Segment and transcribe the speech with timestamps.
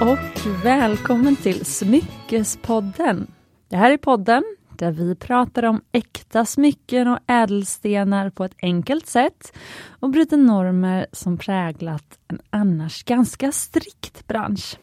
[0.00, 3.26] och välkommen till Smyckespodden.
[3.68, 4.44] Det här är podden
[4.76, 9.52] där vi pratar om äkta smycken och ädelstenar på ett enkelt sätt
[10.00, 14.78] och bryter normer som präglat en annars ganska strikt bransch.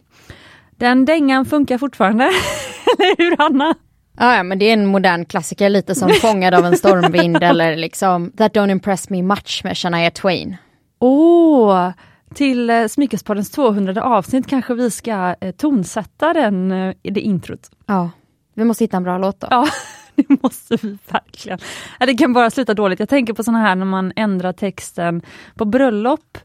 [0.75, 2.23] Den dängan funkar fortfarande,
[2.97, 3.75] eller hur Anna?
[4.17, 8.31] Ja, men det är en modern klassiker, lite som Fångad av en stormvind eller liksom
[8.31, 10.57] That don't impress me much med Shania Twain.
[10.99, 11.91] Åh, oh,
[12.33, 17.71] till eh, Smyckespoddens 200 avsnitt kanske vi ska eh, tonsätta den eh, det introt.
[17.85, 18.09] Ja,
[18.53, 19.47] vi måste hitta en bra låt då.
[19.51, 19.67] Ja,
[20.15, 21.59] det måste vi verkligen.
[21.99, 22.99] Det kan bara sluta dåligt.
[22.99, 25.21] Jag tänker på såna här när man ändrar texten
[25.55, 26.37] på bröllop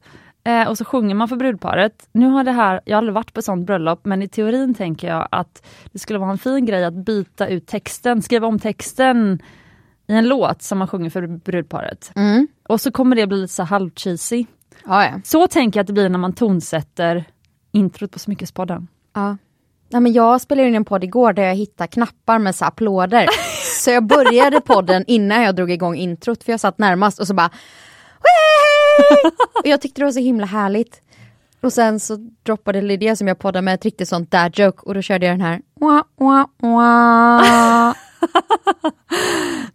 [0.44, 2.08] eh, och så sjunger man för brudparet.
[2.12, 5.08] Nu har det här, jag har aldrig varit på sånt bröllop, men i teorin tänker
[5.08, 9.42] jag att det skulle vara en fin grej att byta ut texten, skriva om texten
[10.06, 12.12] i en låt som man sjunger för brudparet.
[12.14, 12.48] Mm.
[12.68, 14.46] Och så kommer det bli lite så halvcheesy.
[14.86, 15.20] Ja, ja.
[15.24, 17.24] Så tänker jag att det blir när man tonsätter
[17.72, 18.88] introt på Smyckespodden.
[19.14, 19.36] Ja.
[19.88, 23.28] Ja, men jag spelade in en podd igår där jag hittade knappar med så applåder.
[23.82, 27.34] så jag började podden innan jag drog igång introt för jag satt närmast och så
[27.34, 27.50] bara
[29.54, 31.00] och jag tyckte det var så himla härligt.
[31.60, 34.94] Och sen så droppade Lydia som jag poddar med ett riktigt sånt dad joke och
[34.94, 35.60] då körde jag den här.
[35.80, 37.94] Wah, wah, wah.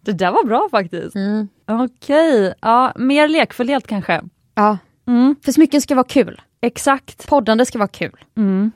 [0.00, 1.16] det där var bra faktiskt.
[1.16, 1.48] Mm.
[1.66, 4.22] Okej, ja, mer lekfullhet kanske.
[4.54, 5.36] Ja, Mm.
[5.44, 6.40] för smycken ska vara kul.
[6.60, 7.28] Exakt.
[7.28, 8.24] Poddande ska vara kul.
[8.36, 8.72] Mm.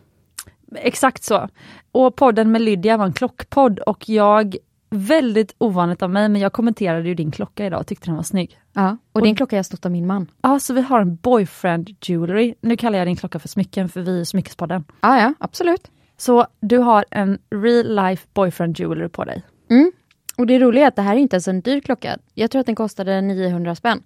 [0.76, 1.48] Exakt så.
[1.92, 4.56] Och podden med Lydia var en klockpodd och jag,
[4.90, 8.22] väldigt ovanligt av mig, men jag kommenterade ju din klocka idag och tyckte den var
[8.22, 8.58] snygg.
[8.72, 10.30] Ja, och din klocka jag snott av min man.
[10.42, 12.54] Ja, så vi har en boyfriend jewelry.
[12.60, 14.84] Nu kallar jag din klocka för smycken för vi är Smyckespodden.
[15.00, 15.90] Ja, ja, absolut.
[16.16, 19.42] Så du har en real life boyfriend jewelry på dig.
[19.70, 19.92] Mm.
[20.36, 22.18] Och det roliga är att det här är inte ens en dyr klocka.
[22.34, 24.02] Jag tror att den kostade 900 spänn.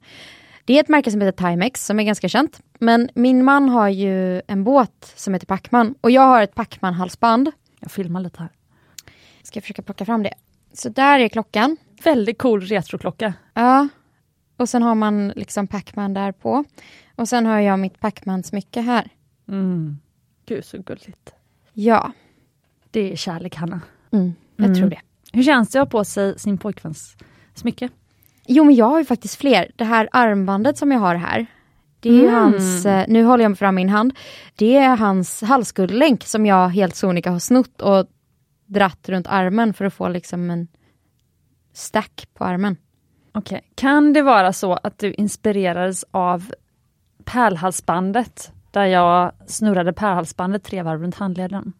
[0.66, 2.60] Det är ett märke som heter Timex som är ganska känt.
[2.78, 6.94] Men min man har ju en båt som heter Pacman och jag har ett Pacman
[6.94, 7.50] halsband.
[7.80, 8.48] Jag filmar lite här.
[9.42, 10.34] Ska försöka plocka fram det.
[10.72, 11.76] Så där är klockan.
[12.04, 13.34] Väldigt cool retroklocka.
[13.54, 13.88] Ja.
[14.56, 16.64] Och sen har man liksom Pacman där på.
[17.14, 19.08] Och sen har jag mitt Pacman-smycke här.
[19.48, 19.98] Mm.
[20.46, 21.34] Gud så gulligt.
[21.72, 22.12] Ja,
[22.90, 23.80] Det är kärlek Hanna.
[24.12, 24.78] mm, jag Mm.
[24.78, 25.00] tror det.
[25.32, 27.16] Hur känns det att ha på sig sin pojkväns
[27.54, 27.88] smycke?
[28.48, 29.70] Jo, men jag har ju faktiskt fler.
[29.76, 31.46] Det här armbandet som jag har här.
[32.00, 32.34] Det är Mm.
[32.34, 34.12] hans, eh, nu håller jag fram min hand.
[34.56, 38.06] Det är hans halsguldlänk som jag helt sonika har snott och
[38.66, 40.68] dratt runt armen för att få liksom en
[41.72, 42.76] stack på armen.
[43.34, 46.50] Okej, kan det vara så att du inspirerades av
[47.24, 51.72] pärlhalsbandet där jag snurrade pärlhalsbandet tre varv runt handleden?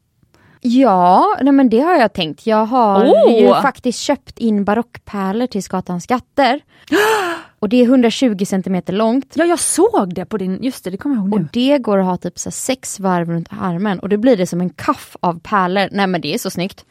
[0.66, 2.46] Ja, nej men det har jag tänkt.
[2.46, 3.40] Jag har Åh!
[3.40, 6.60] ju faktiskt köpt in barockpärlor till Skatans skatter.
[7.58, 9.32] Och det är 120 centimeter långt.
[9.34, 11.48] Ja, jag såg det på din, just det, det kommer jag ihåg Och nu.
[11.52, 14.60] det går att ha typ så sex varv runt armen och då blir det som
[14.60, 15.88] en kaff av pärlor.
[15.92, 16.84] Nej men det är så snyggt.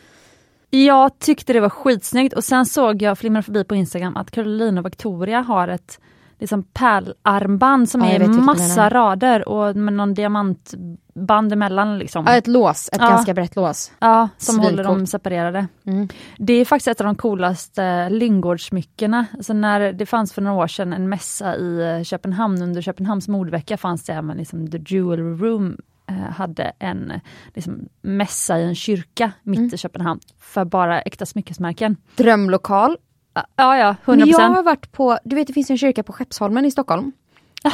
[0.69, 4.78] Jag tyckte det var skitsnyggt och sen såg jag, flimrade förbi på Instagram, att Caroline
[4.78, 6.00] och Victoria har ett
[6.40, 11.97] liksom pärlarmband som Ja, är massa rader och med någon diamantband emellan.
[12.00, 12.25] Liksom.
[12.28, 13.09] Ja, ett lås, ett Ja.
[13.09, 13.91] ganska brett lås.
[14.00, 15.68] Ja, som håller dem separerade.
[15.85, 16.07] Mm.
[16.38, 19.25] Det är faktiskt ett av de coolaste Lynngårdsmyckena.
[19.34, 23.28] Alltså när det fanns för några år sedan en mässa i eh, Köpenhamn, under Köpenhamns
[23.28, 25.78] modevecka fanns det även liksom The Jewelry Room
[26.09, 27.19] eh, hade en eh,
[27.53, 29.72] liksom, mässa i en kyrka mitt Mm.
[29.73, 31.97] i Köpenhamn för bara äkta smyckesmärken.
[32.16, 32.97] Drömlokal.
[33.35, 34.16] Ja, ja, 100%.
[34.18, 37.12] Men jag har varit på, du vet det finns en kyrka på Skeppsholmen i Stockholm.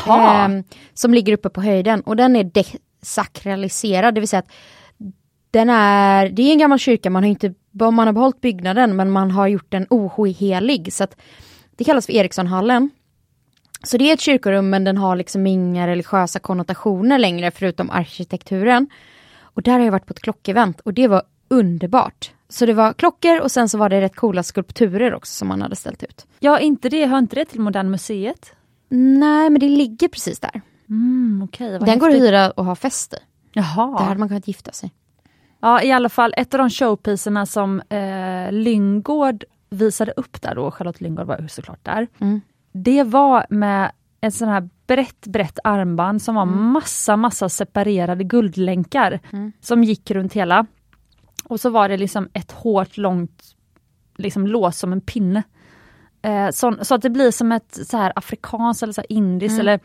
[0.07, 0.63] Ehm,
[0.93, 4.51] som ligger uppe på höjden och den är desakraliserad, det vill säga att
[5.51, 9.11] den är, det är en gammal kyrka, man har inte man har behållit byggnaden men
[9.11, 11.15] man har gjort den ohelig så att
[11.75, 12.89] det kallas för Erikssonhallen.
[13.83, 18.89] Så det är ett kyrkorum men den har liksom inga religiösa konnotationer längre förutom arkitekturen.
[19.41, 22.31] Och där har jag varit på ett klockevent och det var underbart.
[22.51, 25.61] Så det var klockor och sen så var det rätt coola skulpturer också som man
[25.61, 26.25] hade ställt ut.
[26.39, 28.53] ja, inte det, hör inte det till Moderna Museet?
[28.89, 30.61] Nej men det ligger precis där.
[30.89, 32.21] Mm, vad Den går att häftigt.
[32.29, 33.17] hyra och ha fest i.
[33.53, 33.97] Jaha.
[33.99, 34.91] Där hade man kunnat gifta sig.
[35.61, 40.71] Ja, i alla fall ett av de showpiecerna som eh, Lyngård visade upp där då,
[40.71, 42.07] Charlotte Lyngård var såklart där.
[42.19, 42.41] Mm.
[42.71, 43.91] Det var med
[44.21, 49.51] ett sån här brett, brett armband som var massa, massa separerade guldlänkar Mm.
[49.61, 50.65] som gick runt hela.
[51.51, 53.55] Och så var det liksom ett hårt, långt
[54.17, 55.43] liksom lås som en pinne.
[56.21, 59.79] Eh, så, så att det blir som ett så här afrikanskt eller så indiskt eller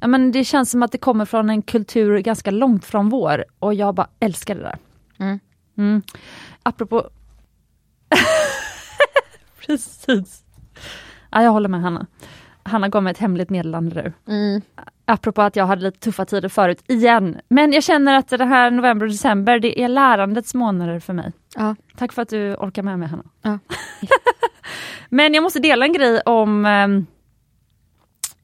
[0.00, 3.44] ja, men det känns som att det kommer från en kultur ganska långt från vår
[3.58, 4.78] och jag bara älskar det där.
[5.18, 5.40] Mm.
[5.76, 6.02] Mm.
[6.62, 7.10] Apropå...
[9.66, 10.44] Precis.
[11.30, 12.06] Ja, jag håller med Hanna.
[12.62, 14.12] Hanna gav mig ett hemligt meddelande nu.
[14.34, 14.62] Mm.
[15.04, 17.40] Apropå att jag hade lite tuffa tider förut, igen.
[17.48, 21.32] Men jag känner att det här november och december, det är lärandets månader för mig.
[21.56, 21.76] Ja.
[21.96, 23.24] Tack för att du orkar med mig Hanna.
[23.42, 23.58] Ja.
[25.08, 27.06] Men jag måste dela en grej om um,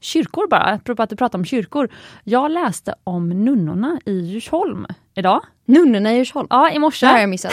[0.01, 1.89] kyrkor bara, apropå att du pratar om kyrkor.
[2.25, 5.41] Jag läste om nunnorna i Djursholm idag.
[5.65, 6.47] Nunnorna i Djursholm.
[6.51, 7.07] Ja, i morse.
[7.07, 7.53] Det har jag missat.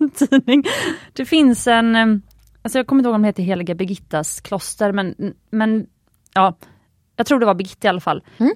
[0.00, 0.64] en tidning.
[1.12, 2.22] Det finns en, um,
[2.62, 5.86] alltså jag kommer inte ihåg om det heter Heliga Birgittas kloster, men, men
[6.34, 6.54] ja,
[7.16, 8.22] jag tror det var Birgitta i alla fall.
[8.38, 8.54] Mm.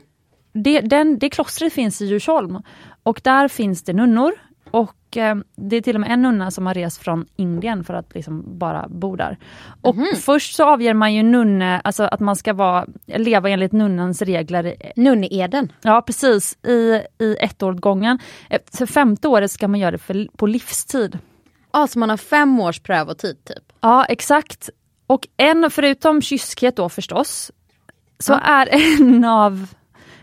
[0.53, 2.59] Det, den, det klostret finns i Djursholm
[3.03, 4.33] och där finns det nunnor
[4.71, 7.95] och eh, det är till och med en nunna som har rest från Indien för
[7.95, 9.39] att liksom bara bo där.
[9.81, 10.07] Och Mhm.
[10.17, 14.75] först så avger man ju nunne, alltså att man ska vara, leva enligt nunnans regler
[14.97, 15.73] Nunneeden.
[15.83, 18.19] Ja precis, i, i ett år åt gången.
[18.73, 21.19] För femte året ska man göra det för, på livstid.
[21.71, 23.73] Alltså man har fem års prövotid typ.
[23.81, 24.71] Ja exakt.
[25.07, 27.51] Och en, förutom kyskhet då förstås,
[28.19, 28.39] så Ja.
[28.41, 29.67] är en av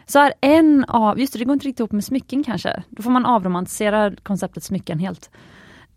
[0.07, 2.83] så är en av, just det, det går inte riktigt ihop med smycken kanske.
[2.89, 5.29] Då får man avromantisera konceptet smycken helt.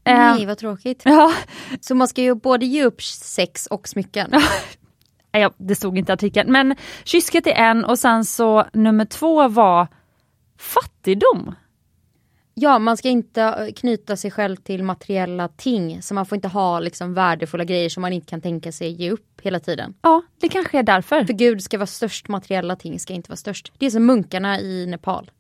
[0.05, 1.03] Eh, Nej vad tråkigt.
[1.05, 1.33] Ja,
[1.81, 4.33] Så man ska ju både ge upp sex och smycken.
[5.33, 6.53] ja, det stod inte i artikeln.
[6.53, 9.87] Men kyskhet är en och sen så nummer två var
[10.59, 11.55] fattigdom.
[12.61, 16.03] Ja, man ska inte eh, knyta sig själv till materiella ting.
[16.03, 19.11] Så man får inte ha liksom värdefulla grejer som man inte kan tänka sig ge
[19.11, 19.95] upp hela tiden.
[20.03, 21.25] Ja, det kanske är därför.
[21.25, 23.73] För Gud ska vara störst, materiella ting ska inte vara störst.
[23.79, 25.31] Det är som munkarna i Nepal.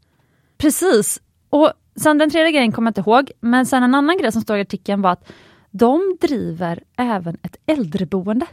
[0.59, 1.21] Precis.
[1.51, 4.43] Och sen den tredje grejen kommer jag inte ihåg, men sen en annan grej som
[4.43, 5.33] står i artikeln var att
[5.71, 8.47] de driver även ett äldreboende.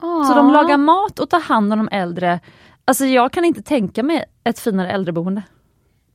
[0.00, 2.40] Så de lagar mat och tar hand om de äldre.
[2.84, 5.42] Alltså jag kan inte tänka mig ett finare äldreboende.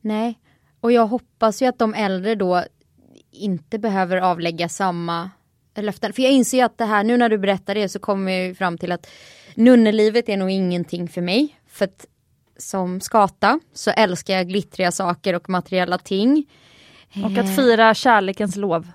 [0.00, 0.38] Nej,
[0.80, 2.64] och jag hoppas ju att de äldre då
[3.30, 5.30] inte behöver avlägga samma
[5.76, 6.12] löften.
[6.12, 8.46] För jag inser ju att det här, nu när du berättar det så kommer jag
[8.46, 9.06] ju fram till att
[9.54, 11.60] nunnelivet är nog ingenting för mig.
[11.68, 12.06] För att
[12.58, 16.46] som skata så älskar jag glittriga saker och materiella ting.
[17.24, 18.88] Och att fira kärlekens lov.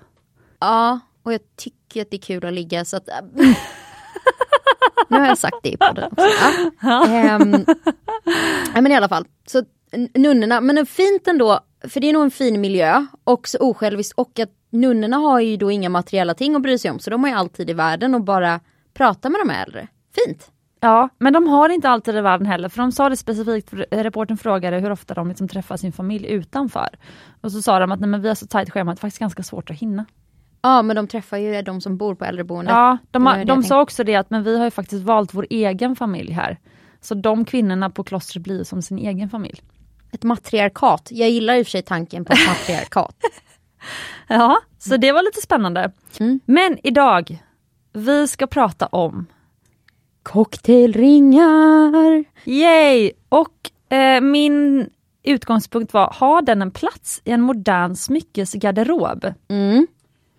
[0.60, 3.08] Ja, och jag tycker att det är kul att ligga så att...
[5.08, 6.26] nu har jag sagt det i podden också.
[6.80, 7.06] Ja.
[8.74, 9.64] Ja, men i alla fall, så
[10.14, 14.38] nunnorna, men fint ändå, för det är nog en fin miljö, och så osjälviskt, och
[14.38, 17.30] att nunnorna har ju då inga materiella ting att bry sig om, så de har
[17.30, 18.60] ju alltid i världen och bara
[18.94, 19.88] prata med de äldre.
[20.14, 20.50] Fint!
[20.80, 24.36] Ja, men de har inte alltid i världen heller, för de sa det specifikt, reporten
[24.36, 26.88] frågade hur ofta de liksom träffar sin familj utanför.
[27.40, 29.00] Och så sa de att nej, men vi har så tajt schema att det är
[29.00, 30.04] faktiskt ganska svårt att hinna.
[30.62, 32.72] Ja, men de träffar ju de som bor på äldreboendet.
[32.74, 35.46] Ja, de, har, de sa också det att men vi har ju faktiskt valt vår
[35.50, 36.58] egen familj här.
[37.00, 39.62] Så de kvinnorna på klostret blir som sin egen familj.
[40.14, 41.08] Ett matriarkat.
[41.10, 43.16] Jag gillar i och för sig tanken på ett matriarkat.
[44.28, 45.92] Ja, så det var lite spännande.
[46.20, 46.40] Mm.
[46.44, 47.38] Men idag,
[47.92, 49.26] vi ska prata om
[50.22, 52.24] Cocktailringar!
[52.44, 53.10] Yay!
[53.28, 54.90] Och eh, min
[55.22, 59.24] utgångspunkt var, har den en plats i en modern smyckesgarderob?
[59.48, 59.76] Mm.
[59.78, 59.84] Eh,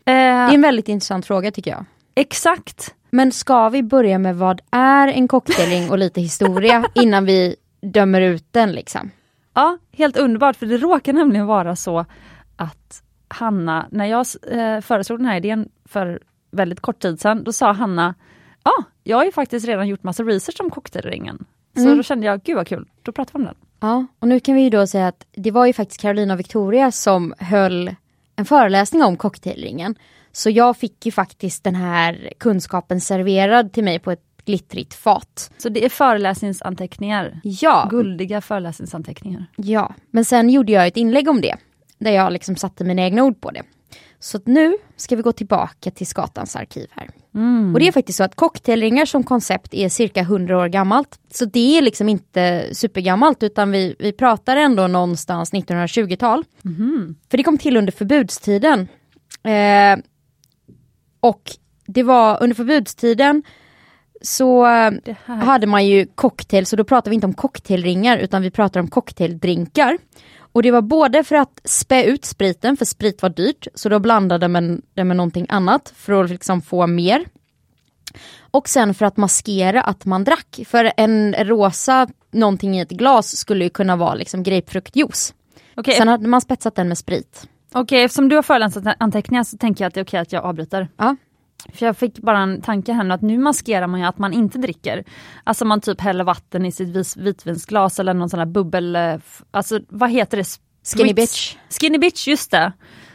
[0.06, 1.86] Det är en väldigt intressant fråga tycker jag.
[2.16, 2.94] Exakt.
[3.10, 8.22] Men ska vi börja med vad är en cocktailring och lite historia innan vi dömer
[8.22, 9.12] ut den liksom?
[9.56, 12.06] Ja, helt underbart, för det råkar nämligen vara så
[12.56, 16.20] att Hanna, när jag eh, föreslog den här idén för
[16.52, 18.16] väldigt kort tid sedan, då sa Hanna,
[18.64, 18.72] ja,
[19.04, 21.46] jag har ju faktiskt redan gjort massa research om cocktailringen.
[21.76, 21.98] Så Mm.
[21.98, 23.56] då kände jag, gud vad kul, då pratar vi om den.
[23.80, 26.40] Ja, och nu kan vi ju då säga att det var ju faktiskt Carolina och
[26.40, 27.96] Victoria som höll
[28.36, 29.96] en föreläsning om cocktailringen.
[30.32, 35.52] Så jag fick ju faktiskt den här kunskapen serverad till mig på ett glittrigt fat.
[35.58, 39.46] Så det är föreläsningsanteckningar, Ja, guldiga föreläsningsanteckningar.
[39.56, 41.56] ja, men sen gjorde jag ett inlägg om det.
[41.98, 43.64] Där jag liksom satte mina egna ord på det.
[44.20, 47.10] Så nu ska vi gå tillbaka till Skatans arkiv här.
[47.74, 51.20] Och det är faktiskt så att cocktailringar som koncept är cirka 100 år gammalt.
[51.34, 56.44] Så det är liksom inte supergammalt utan vi, vi pratar ändå någonstans 1920-tal.
[57.32, 58.88] För det kom till under förbudstiden.
[59.44, 59.98] Eh,
[61.20, 61.42] och
[61.88, 63.44] det var under förbudstiden
[64.26, 64.66] så
[65.26, 68.88] hade man ju cocktail, så då pratar vi inte om cocktailringar utan vi pratar om
[68.88, 69.98] cocktaildrinkar.
[70.38, 74.00] Och det var både för att spä ut spriten, för sprit var dyrt, så då
[74.00, 77.26] blandade man det med någonting annat för att liksom få mer.
[78.52, 83.38] Och sen för att maskera att man drack, för en rosa någonting i ett glas
[83.38, 85.34] skulle ju kunna vara liksom grapefruktjuice.
[85.76, 87.48] Okej, Sen hade man spetsat den med sprit.
[87.74, 90.88] okej, eftersom du har föreläsningsanteckningar så tänker jag att det är okej att jag avbryter.
[90.98, 91.16] Ja.
[91.74, 94.34] För jag fick bara en tanke här nu att nu maskerar man ju att man
[94.34, 95.04] inte dricker.
[95.44, 98.96] Alltså man typ häller vatten i sitt vitvinsglas eller någon sån här bubbel...
[98.96, 99.16] eh,
[99.52, 100.44] Alltså vad heter det?
[100.96, 101.16] Skinny Spritz.
[101.16, 101.56] bitch.
[101.82, 102.72] Skinny bitch, just det.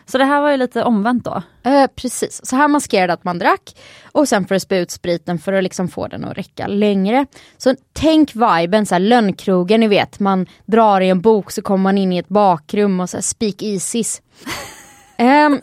[0.07, 1.42] Så det här var ju lite omvänt då.
[1.62, 3.76] Eh, precis, så här maskerade att man drack
[4.12, 7.26] och sen för att spä ut spriten för att liksom få den att räcka längre.
[7.59, 11.83] Så tänk viben, så här, lönnkrogen, ni vet, man drar i en bok så kommer
[11.83, 14.23] man in i ett bakrum och så här, speak easys.
[15.16, 15.61] Ehm,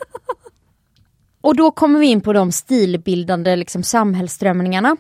[1.48, 4.98] och då kommer vi in på de stilbildande liksom, samhällsströmningarna.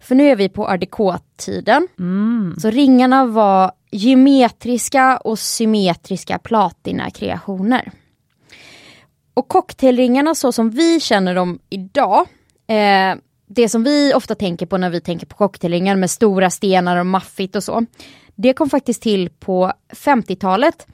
[0.00, 1.88] För nu är vi på art tiden
[2.60, 7.92] Så ringarna var geometriska och symmetriska platinakreationer.
[9.34, 12.26] Och cocktailringarna så som vi känner dem idag,
[12.66, 16.96] eh, det som vi ofta tänker på när vi tänker på cocktailringar med stora stenar
[16.96, 17.86] och maffigt och så.
[18.34, 20.86] Det kom faktiskt till på 50-talet.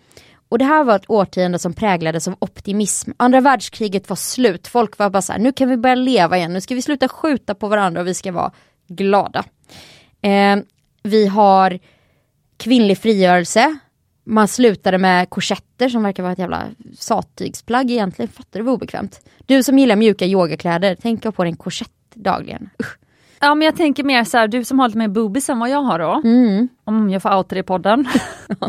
[0.49, 3.11] Och det här var ett årtionde som präglades av optimism.
[3.17, 6.53] Andra världskriget var slut, folk var bara så här, nu kan vi börja leva igen,
[6.53, 8.53] nu ska vi sluta skjuta på varandra och vi ska vara
[8.89, 9.45] glada.
[10.23, 10.57] Eh,
[11.03, 11.79] vi har
[12.57, 13.79] kvinnlig frigörelse,
[14.25, 16.67] man slutade med korsetter som verkar vara ett jävla
[16.99, 18.29] sattygsplagg egentligen.
[18.29, 19.21] Fattar du vad obekvämt?
[19.47, 22.71] Du som gillar mjuka yogakläder, tänk på din korsett dagligen.
[22.83, 22.99] Usch.
[23.47, 25.71] Ja men jag tänker mer så här, du som har lite mer boobies än vad
[25.71, 26.21] jag har då.
[26.25, 26.69] Mm.
[26.85, 28.09] Om jag får outa det i podden.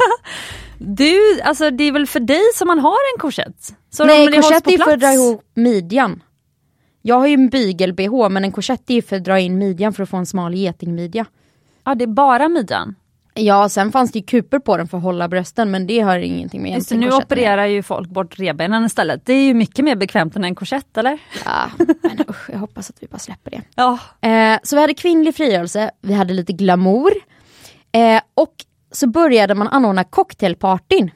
[0.78, 3.76] du, alltså det är väl för dig som man har en korsett?
[3.90, 6.24] Så Nej, korsett är för att dra ihop midjan.
[7.02, 10.04] Jag har ju en bygel-bh men en korsett är för att dra in midjan för
[10.04, 11.26] att få en smal getingmidja.
[11.84, 12.96] Ja det är bara midjan.
[13.38, 16.20] Ja, sen fanns det ju kupor på den för att hålla brösten men det har
[16.20, 19.26] ingenting med Just nu opererar ju folk bort revbenen istället.
[19.26, 21.20] Det är ju mycket mer bekvämt än en korsett eller?
[21.46, 23.62] Ja, men usch, jag hoppas att vi bara släpper det.
[23.76, 24.00] Ja.
[24.30, 27.12] Eh, så vi hade kvinnlig frigörelse, vi hade lite glamour
[27.92, 28.54] eh, och
[28.92, 31.12] så började man anordna cocktailpartyn.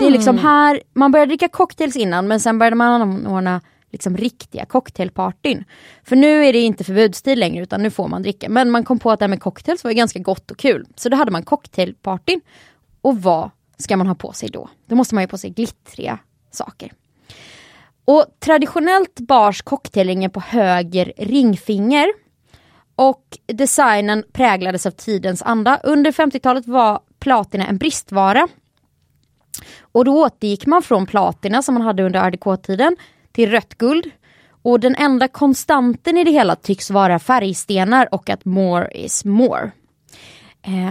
[0.00, 4.16] Det är liksom här, man började dricka cocktails innan men sen började man anordna liksom
[4.16, 5.64] riktiga cocktailpartyn.
[6.04, 8.48] För nu är det inte förbudstid längre utan nu får man dricka.
[8.48, 10.86] Men man kom på att det här med cocktails var ganska gott och kul.
[10.96, 12.40] Så då hade man cocktailpartyn.
[13.00, 14.68] Och vad ska man ha på sig då?
[14.86, 16.18] Då måste man ju på sig glittriga
[16.50, 16.92] saker.
[18.04, 22.06] Och traditionellt bars cocktailringen på höger ringfinger.
[22.94, 25.80] Och designen präglades av tidens anda.
[25.84, 28.48] Under 50-talet var platina en bristvara.
[29.80, 32.96] Och då återgick man från platina som man hade under RDK-tiden
[33.40, 34.10] till rött guld.
[34.62, 39.70] Och den enda konstanten i det hela tycks vara färgstenar och att more is more.
[40.62, 40.90] Eh,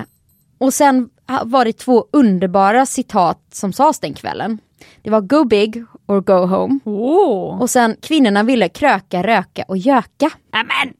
[0.58, 1.10] och sen
[1.44, 4.60] var det två underbara citat som sades den kvällen.
[5.02, 6.80] Det var go big or go home.
[6.86, 7.62] Oh.
[7.62, 10.30] Och sen kvinnorna ville kröka, röka och göka.
[10.54, 10.94] Nämen!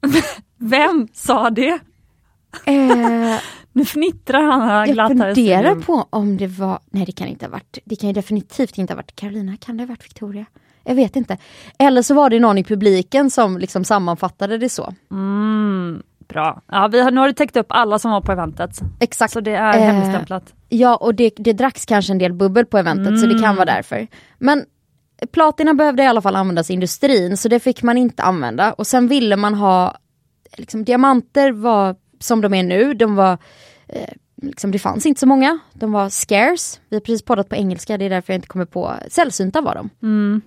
[0.58, 1.78] Vem sa det?
[2.66, 3.38] Eh,
[3.72, 7.28] Nu fnittrar han här jag glatt i funderar på om det var, nej det kan
[7.28, 10.04] inte ha varit, det kan ju definitivt inte ha varit Carolina, kan det ha varit
[10.04, 10.46] Victoria?
[10.84, 11.36] Jag vet inte.
[11.78, 14.94] Eller så var det någon i publiken som liksom sammanfattade det så.
[15.10, 16.62] Mm, bra.
[16.68, 18.70] Ja, vi har, nu har du täckt upp alla som var på eventet.
[19.00, 19.32] Exakt.
[19.32, 20.54] Så det är Eh, hemligstämplat.
[20.68, 23.56] Ja och det, det dracks kanske en del bubbel på eventet så det kan Mm.
[23.56, 24.06] vara därför.
[24.38, 24.64] Men
[25.32, 28.72] platina behövde i alla fall användas i industrin så det fick man inte använda.
[28.72, 29.94] Och sen ville man ha,
[30.56, 33.38] liksom diamanter var som de är nu, de var
[33.88, 34.08] eh,
[34.42, 36.80] Liksom, det fanns inte så många, de var scarce.
[36.88, 38.92] Vi har precis poddat på engelska, det är därför jag inte kommer på.
[39.08, 39.90] Sällsynta var de.
[40.02, 40.40] Mm.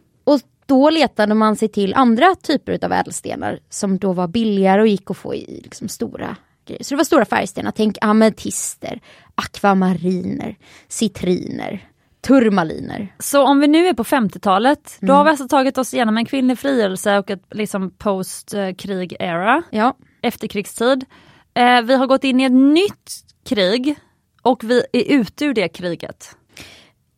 [0.68, 5.12] Då letade man sig till andra typer av ädelstenar som då var billigare och gick
[5.12, 6.84] att få i liksom stora grejer.
[6.84, 9.02] Så det var stora färgstenar, tänk ametister,
[9.36, 10.56] akvamariner,
[10.88, 11.88] citriner,
[12.28, 13.16] turmaliner.
[13.20, 15.08] Så om vi nu är på 50-talet, Mm.
[15.08, 19.94] då har vi alltså tagit oss igenom en kvinnlig frigörelse och ett liksom post-krig-era, Ja,
[20.22, 21.06] efterkrigstid.
[21.54, 23.12] Eh, vi har gått in i ett nytt
[23.46, 23.96] krig
[24.42, 26.36] och vi är ute ur det kriget.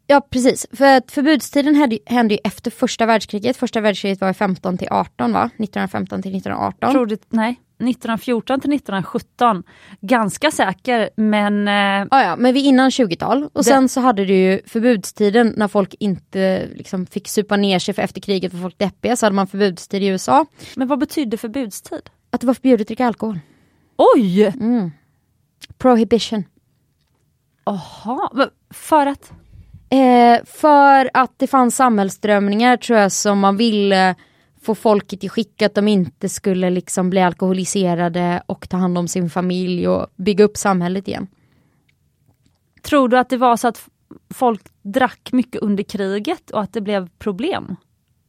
[0.09, 0.67] Ja precis.
[0.73, 3.57] För att förbudstiden hände, hände ju efter första världskriget.
[3.57, 5.45] Första världskriget var 15 till 18 va?
[5.45, 6.91] 1915 till 1918.
[6.91, 9.63] Tror du, nej, 1914 till 1917.
[10.01, 13.49] Ganska säker men eh, Ja, ja, men vi innan 20-tal.
[13.53, 17.93] Och sen så hade du ju förbudstiden när folk inte liksom, fick supa ner sig
[17.93, 19.15] för efter kriget var folk deppiga.
[19.15, 20.45] Så hade man förbudstid i USA.
[20.75, 22.09] Men vad betyder förbudstid?
[22.31, 23.39] Att det var förbjudet att dricka alkohol.
[23.97, 24.43] Oj!
[24.43, 24.91] Mm.
[25.77, 26.43] Prohibition.
[27.65, 29.31] Jaha, för att?
[29.89, 34.15] Eh, för att det fanns samhällsströmningar tror jag som man ville
[34.61, 39.07] få folket i skick att de inte skulle liksom bli alkoholiserade och ta hand om
[39.07, 41.27] sin familj och bygga upp samhället igen.
[42.81, 43.89] Tror du att det var så att
[44.33, 47.75] folk drack mycket under kriget och att det blev problem?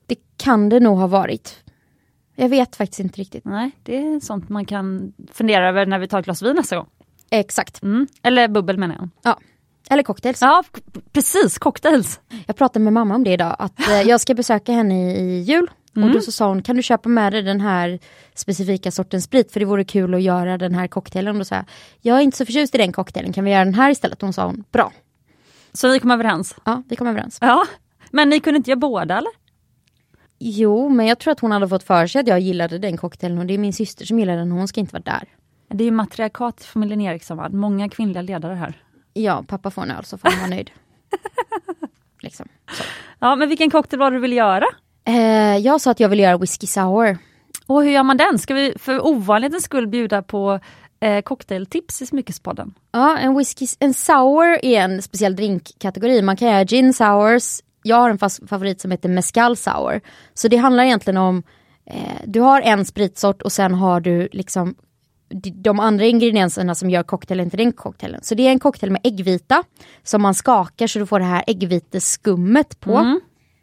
[0.07, 1.64] Det kan det nog ha varit.
[2.35, 3.45] Jag vet faktiskt inte riktigt.
[3.45, 6.76] Nej, det är sånt man kan fundera över när vi tar ett glas vin nästa
[6.76, 6.88] gång.
[7.31, 7.83] Exakt.
[7.83, 8.07] Mm.
[8.23, 9.09] Eller bubbel menar jag.
[9.23, 9.38] Ja.
[9.90, 10.40] Eller cocktails.
[10.40, 10.64] Ja,
[11.12, 12.20] precis, cocktails.
[12.47, 15.40] Jag pratade med mamma om det idag, att eh, jag ska besöka henne i, i
[15.40, 15.70] jul.
[15.94, 17.99] Och då så sa hon, kan du köpa med dig den här
[18.35, 21.35] specifika sortens sprit för det vore kul att göra den här cocktailen.
[21.35, 21.64] Och då sa jag,
[22.00, 24.23] jag är inte så förtjust i den cocktailen, kan vi göra den här istället?
[24.23, 24.92] Och hon sa hon, bra.
[25.73, 26.56] Så vi kom överens.
[26.64, 27.38] Ja, vi kom överens.
[27.40, 27.66] Ja,
[28.11, 29.30] Men ni kunde inte göra båda eller?
[30.38, 33.38] Jo, men jag tror att hon hade fått för sig att jag gillade den cocktailen
[33.38, 35.28] och det är min syster som gillar den och hon ska inte vara där.
[35.68, 37.49] Det är ju matriarkat i familjen Eriksson va?
[37.49, 38.82] Många kvinnliga ledare här.
[39.25, 40.71] Ja, pappa får en öl så får han vara nöjd.
[42.21, 42.49] liksom.
[42.73, 42.85] så.
[43.19, 44.65] Ja, men vilken cocktail var det du ville göra?
[45.05, 47.19] Eh, jag sa att jag vill göra whisky sour.
[47.67, 48.39] Och hur gör man den?
[48.39, 50.61] Ska vi för ovanlighetens skull bjuda på
[51.00, 52.75] eh, cocktailtips i Smyckespodden?
[52.93, 56.23] Ja, en whisky, en sour är en speciell drinkkategori.
[56.23, 57.61] Man kan göra gin sours.
[57.83, 60.00] Jag har en favorit som heter mescal sour.
[60.35, 61.43] Så det handlar egentligen om,
[61.87, 64.75] eh, du har en spritsort och sen har du liksom
[65.54, 68.22] de- andra ingredienserna som gör cocktailen till den cocktailen.
[68.22, 69.62] Så det är en cocktail med äggvita
[70.02, 72.90] som man skakar så du får det här äggviteskummet på.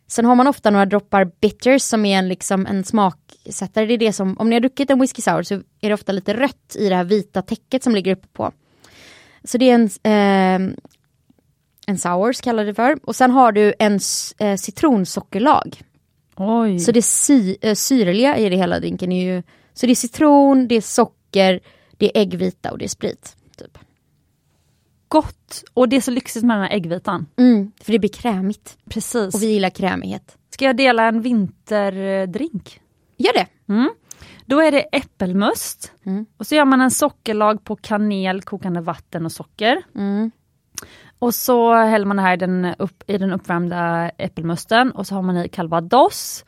[0.09, 3.85] Sen har man ofta några droppar bitters som är en, liksom, en smaksättare.
[3.85, 6.11] Det är det som, om ni har druckit en whisky sour så är det ofta
[6.11, 8.51] lite rött i det här vita täcket som ligger uppe på.
[9.43, 10.73] Så det är en, eh,
[11.87, 12.97] en sours kallar det för.
[13.03, 13.99] Och sen har du en
[14.39, 15.81] eh, citronsockerlag.
[16.35, 16.79] Oj.
[16.79, 19.43] Så det sy, eh, syrliga i det hela drinken är ju,
[19.73, 21.16] så det är citron, det är socker,
[21.97, 23.35] det är äggvita och det är sprit.
[23.57, 23.77] Typ.
[25.07, 25.63] gott!
[25.73, 27.25] Och det är så lyxigt med den här äggvitan.
[27.37, 28.77] Mm, för det blir krämigt.
[28.89, 29.35] Precis.
[29.35, 30.37] Och vi gillar krämighet.
[30.49, 32.81] Ska jag dela en vinterdrink?
[33.17, 33.73] Gör det!
[33.73, 33.89] Mm.
[34.45, 35.91] Då är det äppelmust.
[36.05, 36.25] Mm.
[36.37, 39.83] Och så gör man en sockerlag på kanel, kokande vatten och socker.
[39.95, 40.31] Mm.
[41.19, 45.15] Och så häller man det här i den, upp, i den uppvärmda äppelmusten och så
[45.15, 46.45] har man i calvados.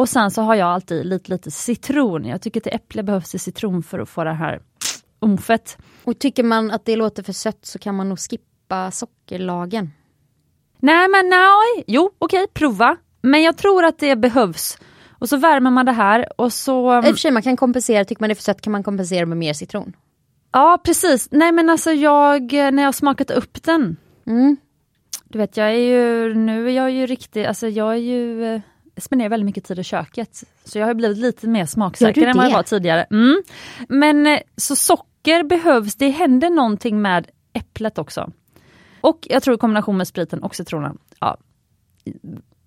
[0.00, 2.24] Och sen så har jag alltid lite, lite citron.
[2.24, 4.60] Jag tycker till äpple behövs det citron för att få det här
[5.20, 5.78] umfet.
[6.04, 9.90] Och tycker man att det låter för sött så kan man nog skippa sockerlagen.
[10.78, 12.96] Nej men nej, jo okej, prova.
[13.22, 14.78] Men jag tror att det behövs.
[15.18, 16.96] Och så värmer man det här och så...
[16.96, 18.82] I och för sig man kan kompensera, tycker man det är för sött kan man
[18.82, 19.96] kompensera med mer citron.
[20.52, 23.96] Ja precis, nej men alltså jag, när jag smakat upp den.
[24.26, 24.56] Mm.
[25.24, 28.60] Du vet jag är ju, nu är jag ju riktigt, alltså jag är ju, eh,
[28.96, 30.44] spenderar väldigt mycket tid i köket.
[30.64, 33.06] Så jag har blivit lite mer smaksäker än vad jag var tidigare.
[33.10, 33.42] Mm.
[33.88, 38.32] Men eh, så socker behövs, det händer någonting med äpplet också.
[39.00, 40.98] Och jag tror i kombination med spriten och citronen.
[41.20, 41.36] Ja.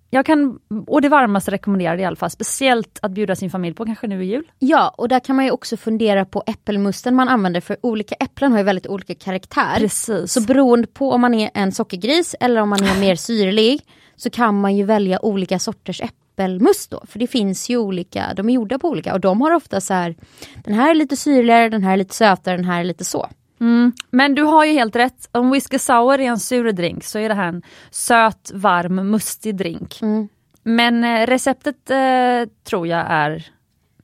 [0.09, 3.85] Jag kan, och det varmaste rekommenderar i alla fall, speciellt att bjuda sin familj på
[3.85, 4.51] kanske nu i jul.
[4.59, 8.51] Ja, och där kan man ju också fundera på äppelmusten man använder för olika äpplen
[8.51, 9.77] har ju väldigt olika karaktär.
[9.77, 10.33] Precis.
[10.33, 13.81] Så beroende på om man är en sockergris eller om man är mer syrlig
[14.15, 16.01] så kan man ju välja olika sorters
[16.33, 17.03] äppelmust då.
[17.07, 19.93] För det finns ju olika, de är gjorda på olika och de har ofta så
[19.93, 20.15] här
[20.63, 23.29] den här är lite syrligare, den här är lite sötare, den här är lite så.
[23.59, 23.91] Mm.
[24.11, 27.29] Men du har ju helt rätt, om whisky sour är en sur drink så är
[27.29, 30.01] det här en söt, varm, mustig drink.
[30.01, 30.27] Mm.
[30.63, 33.47] Men eh, receptet eh, tror jag är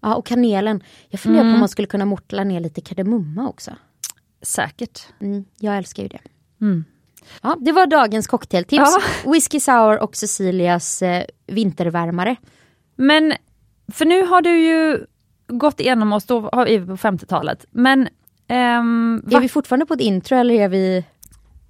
[0.01, 0.83] Ja, och kanelen.
[1.09, 1.53] Jag funderar Mm.
[1.53, 3.71] på om man skulle kunna mortla ner lite kardemumma också.
[4.41, 5.01] säkert.
[5.21, 6.19] Mm, jag älskar ju det.
[7.41, 8.97] Ja, det var dagens cocktailtips.
[9.25, 9.31] Ja.
[9.31, 12.35] Whisky sour och Cecilias eh, vintervärmare.
[12.95, 13.33] Men,
[13.93, 15.05] för nu har du ju
[15.47, 17.65] gått igenom oss, då har vi på 50-talet.
[17.71, 18.07] Men
[18.47, 21.05] ehm, Är vi fortfarande på ett intro eller är vi...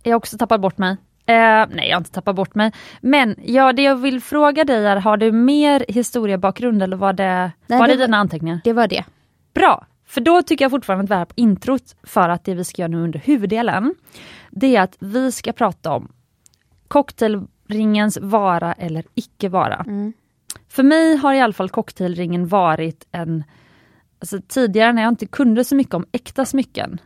[0.04, 0.98] Jag har också tappat bort mig.
[1.26, 2.72] Eh, nej, jag har inte tappat bort mig.
[3.02, 7.52] Men ja, det jag vill fråga dig är, har du mer historiebakgrund eller var det,
[7.68, 8.62] Nej, var det, det dina anteckningar?
[8.64, 9.04] Det var det.
[9.54, 12.64] Bra, för då tycker jag fortfarande att vi är på introt för att det vi
[12.64, 13.96] ska göra nu under huvuddelen,
[14.52, 16.12] det är att vi ska prata om
[16.88, 19.76] cocktailringens vara eller icke vara.
[19.88, 20.14] Mm.
[20.70, 23.44] För mig har i alla fall cocktailringen varit en...
[24.20, 27.02] Alltså tidigare när jag inte kunde så mycket om äkta smycken,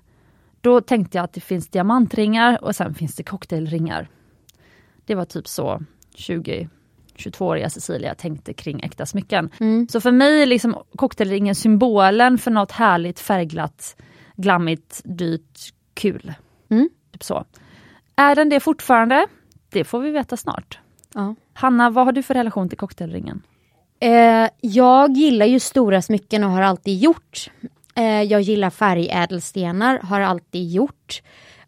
[0.61, 4.09] då tänkte jag att det finns diamantringar och sen finns det cocktailringar.
[5.05, 5.81] Det var typ så
[6.15, 6.69] 20
[7.15, 9.49] 22-åriga Cecilia tänkte kring äkta smycken.
[9.59, 9.87] Mm.
[9.87, 13.95] Så för mig är liksom cocktailringen symbolen för något härligt, färgglatt,
[14.35, 16.33] glammigt, dyrt, kul.
[16.69, 16.89] Mm.
[17.11, 17.45] Typ så.
[18.15, 19.27] Är den det fortfarande?
[19.69, 20.79] Det får vi veta snart.
[21.13, 21.35] Ja.
[21.53, 23.41] Hanna, vad har du för relation till cocktailringen?
[23.99, 27.51] Eh, jag gillar ju stora smycken och har alltid gjort.
[27.95, 31.21] Eh, jag gillar färgädelstenar, har alltid gjort.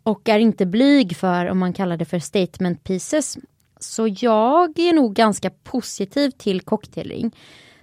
[0.03, 3.37] Och är inte blyg för om man kallar det för statement pieces.
[3.85, 7.35] Så jag är nog ganska positiv till cocktailring.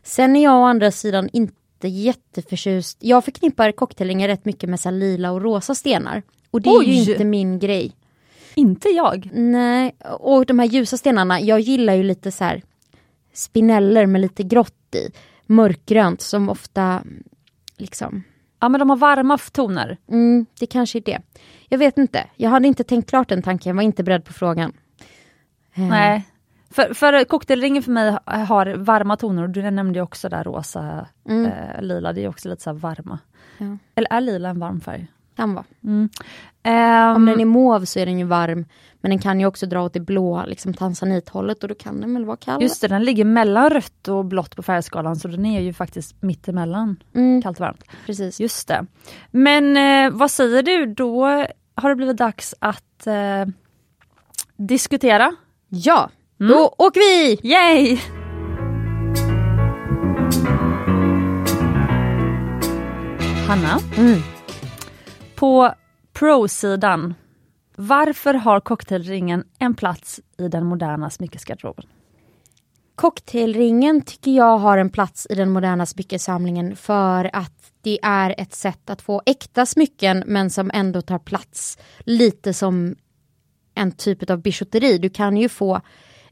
[0.02, 2.98] Sen är jag å andra sidan inte jätteförtjust.
[3.00, 6.22] Jag förknippar cocktailringar rätt mycket med så lila och rosa stenar.
[6.50, 7.10] Och det är ju Oj!
[7.10, 7.92] inte min grej.
[8.54, 9.30] Inte jag.
[9.32, 12.62] Nej, och de här ljusa stenarna, jag gillar ju lite så här
[13.32, 15.10] spineller med lite grått i.
[15.46, 17.02] Mörkgrönt som ofta
[17.76, 18.22] liksom,
[18.60, 19.98] Ja men de har varma toner.
[20.08, 21.20] mm, det kanske är det.
[21.68, 24.32] Jag vet inte, jag hade inte tänkt klart den tanken, jag var inte beredd på
[24.32, 24.72] frågan.
[25.74, 26.28] Eh, Nej.
[26.70, 31.06] För, för cocktailringen för mig har varma toner och du nämnde ju också där rosa,
[31.28, 31.46] Mm.
[31.46, 33.18] eh, lila, det är också lite så varma.
[33.58, 33.76] Ja.
[33.94, 35.06] Eller är lila en varm färg?
[35.36, 35.64] Kan vara.
[36.62, 38.64] Ehm, Om den är mauve så är den ju varm.
[39.00, 42.14] Men den kan ju också dra åt det blåa, liksom tanzanithållet och då kan den
[42.14, 42.62] väl vara kall.
[42.62, 46.22] Just det, den ligger mellan rött och blått på färgskalan så den är ju faktiskt
[46.22, 47.84] mittemellan Mm, kallt och varmt.
[48.06, 48.40] precis.
[48.40, 48.86] Just det.
[49.30, 51.24] Men eh, vad säger du, då
[51.74, 53.44] har det blivit dags att eh,
[54.56, 55.32] diskutera.
[55.74, 57.40] Ja, då åker vi!
[57.48, 57.98] Yay!
[63.48, 64.20] Hanna, Mm.
[65.34, 65.74] på
[66.12, 67.14] pro-sidan,
[67.76, 71.84] varför har cocktailringen en plats i den moderna smyckesgarderoben?
[72.94, 78.54] Cocktailringen tycker jag har en plats i den moderna smyckesamlingen för att det är ett
[78.54, 82.96] sätt att få äkta smycken men som ändå tar plats lite som
[83.74, 84.98] en typ av bijouteri.
[84.98, 85.80] Du kan ju få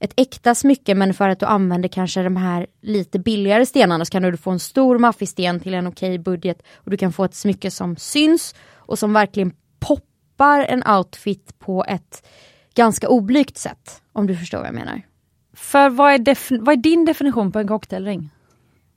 [0.00, 4.12] ett äkta smycke men för att du använder kanske de här lite billigare stenarna så
[4.12, 7.24] kan du få en stor maffig sten till en okej budget och du kan få
[7.24, 12.26] ett smycke som syns och som verkligen poppar en outfit på ett
[12.74, 14.02] ganska oblygt sätt.
[14.12, 15.02] Om du förstår vad jag menar.
[15.54, 18.30] För vad är, vad är din definition på en cocktailring?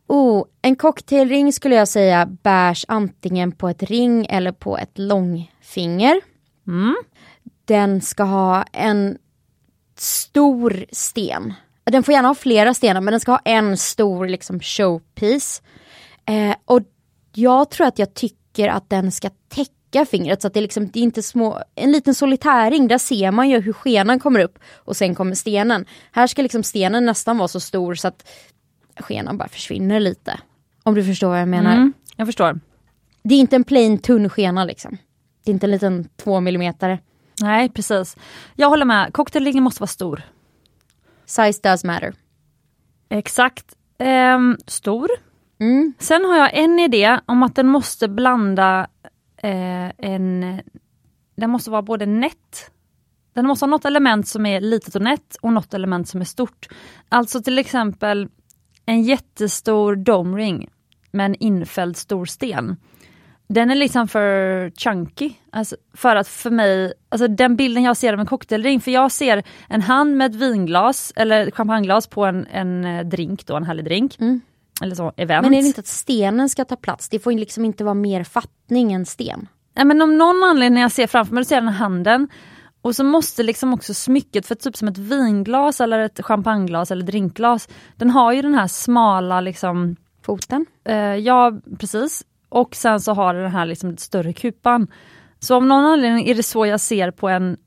[0.08, 6.22] Oh, en cocktailring skulle jag säga bärs antingen på ett ring eller på ett långfinger.
[6.68, 6.96] Mm.
[7.66, 9.18] Den ska ha en
[9.96, 11.54] stor sten.
[11.84, 15.62] Den får gärna ha flera stenar men den ska ha en stor liksom showpiece.
[16.26, 16.82] Eh, och
[17.34, 21.00] jag tror att jag tycker att den ska täcka fingret så att det, liksom, det
[21.00, 24.98] är inte små, en liten solitärring, där ser man ju hur skenan kommer upp och
[24.98, 25.86] sen kommer stenen.
[26.12, 28.30] Här ska liksom stenen nästan vara så stor så att
[29.00, 30.40] skenan bara försvinner lite.
[30.84, 31.74] Om du förstår vad jag menar.
[31.74, 32.60] Mm, jag förstår.
[33.24, 34.98] Det är inte en plain tunn skena liksom.
[35.44, 37.00] Det är inte en liten två millimeter.
[37.44, 38.18] Nej, precis.
[38.56, 39.14] Jag håller med.
[39.14, 40.22] Cocktailringen måste vara stor.
[41.26, 42.14] Size does matter.
[43.10, 43.76] Exakt.
[43.98, 45.10] Ehm, stor.
[45.60, 45.94] Mm.
[46.00, 48.88] Sen har jag en idé om att den måste blanda
[49.38, 50.62] eh, en...
[51.36, 52.72] Den måste vara både nätt
[53.34, 56.26] den måste ha något element som är litet och nätt och något element som är
[56.26, 56.68] stort.
[57.10, 58.28] Alltså till exempel
[58.86, 60.70] en jättestor domring
[61.12, 62.78] med en infälld stor sten.
[63.54, 65.32] Den är liksom för chunky.
[65.52, 69.12] Alltså för att för mig, alltså den bilden jag ser av en cocktailring, för jag
[69.12, 73.64] ser en hand med ett vinglas eller champagneglas på en, en eh, drink, då, en
[73.64, 74.20] härlig drink.
[74.20, 74.42] Mm.
[74.82, 75.44] Eller så, event.
[75.44, 77.10] Men är det inte att stenen ska ta plats?
[77.10, 79.48] Det får liksom inte vara mer fattning än sten.
[79.76, 82.28] Nej, men om någon anledning jag ser framför mig, då ser jag den här handen
[82.82, 87.06] och så måste liksom också smycket, för typ som ett vinglas eller ett champagneglas eller
[87.06, 90.66] drinkglas, den har ju den här smala liksom, Foten.
[90.86, 94.88] eh, ja precis, och sen så har den här liksom större kupan.
[95.40, 97.58] Så av någon anledning är det så jag ser på en,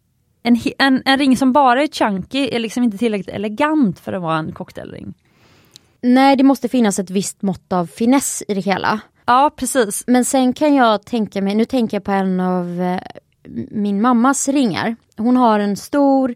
[0.42, 4.22] en, en, en ring som bara är chunky, är liksom inte tillräckligt elegant för att
[4.22, 5.14] vara en cocktailring.
[6.00, 9.00] Nej, det måste finnas ett visst mått av finess i det hela.
[9.26, 13.00] Ja precis, Men sen kan jag tänka mig, nu tänker jag på en av eh,
[13.70, 14.96] min mammas ringar.
[15.16, 16.34] Hon har en stor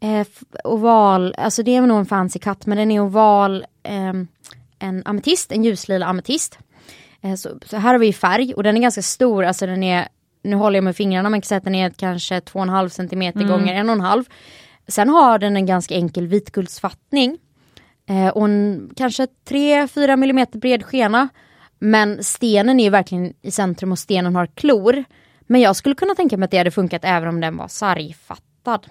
[0.00, 0.26] eh,
[0.64, 4.12] oval, alltså det är nog en fancy katt men den är oval, eh,
[4.78, 6.58] en ametist, en ljuslila ametist.
[7.24, 10.08] Eh, så, så här har vi färg och den är ganska stor, alltså den är,
[10.42, 13.84] nu håller jag med fingrarna, man kan säga att den är kanske 2,5 cm gånger
[13.84, 14.24] 1,5.
[14.88, 17.38] Sen har den en ganska enkel vitguldsfattning.
[18.08, 21.28] Eh, och en kanske 3-4 mm bred skena.
[21.78, 25.04] Men stenen är ju verkligen i centrum och stenen har klor.
[25.40, 28.86] Men jag skulle kunna tänka mig att det hade funkat även om den var sargfattad.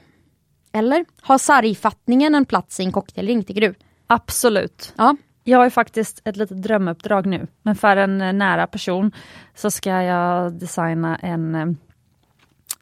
[0.72, 1.06] Eller?
[1.22, 3.74] Har sargfattningen en plats i en cocktailring tycker du?
[4.08, 4.93] absolut.
[4.98, 5.15] Ja.
[5.44, 9.12] Jag har ju faktiskt ett litet drömuppdrag nu, men för en eh, nära person
[9.56, 11.68] så ska jag designa en eh,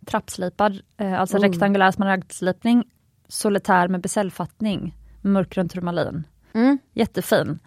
[0.05, 1.41] trappslipad, eh, alltså Oh.
[1.41, 2.83] rektangulär smaragdslipning,
[3.27, 6.23] solitär med besällfattning, mörkgrön turmalin.
[6.53, 6.77] Mm.
[6.93, 7.59] Jättefin.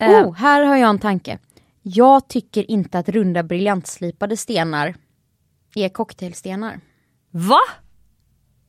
[0.00, 1.38] Oh, här har jag en tanke.
[1.82, 4.94] Jag tycker inte att runda briljantslipade stenar
[5.74, 6.80] är cocktailstenar.
[7.30, 7.60] Va?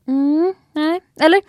[0.08, 1.42] Mm, nej, eller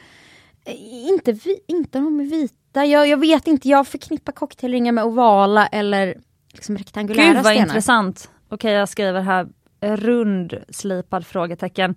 [1.13, 2.55] inte, vi, inte de är vita.
[2.73, 6.15] Jag, jag vet inte, jag förknippar cocktailringar med ovala eller
[6.53, 7.63] liksom rektangulära Gud vad stenar.
[7.63, 8.31] intressant.
[8.49, 9.49] Okej, jag skriver här
[9.81, 11.95] eh, rundslipad frågetecken.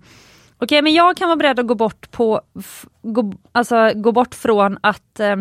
[0.58, 2.40] Okej, men jag kan vara beredd att gå bort på,
[3.02, 5.36] gå, alltså gå bort från att eh,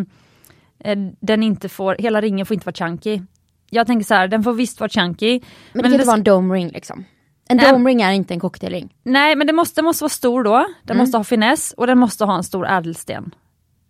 [0.79, 3.21] eh, den inte får, hela ringen får inte vara chunky.
[3.69, 5.41] Jag tänker så här, den får visst vara chunky.
[5.73, 7.05] Men det kan inte vara en dome ring liksom.
[7.49, 8.95] En dome ring är inte en cocktailring.
[9.03, 11.97] Nej men det måste, den måste vara stor då, den måste ha finess och den
[11.97, 13.35] måste ha en stor ädelsten.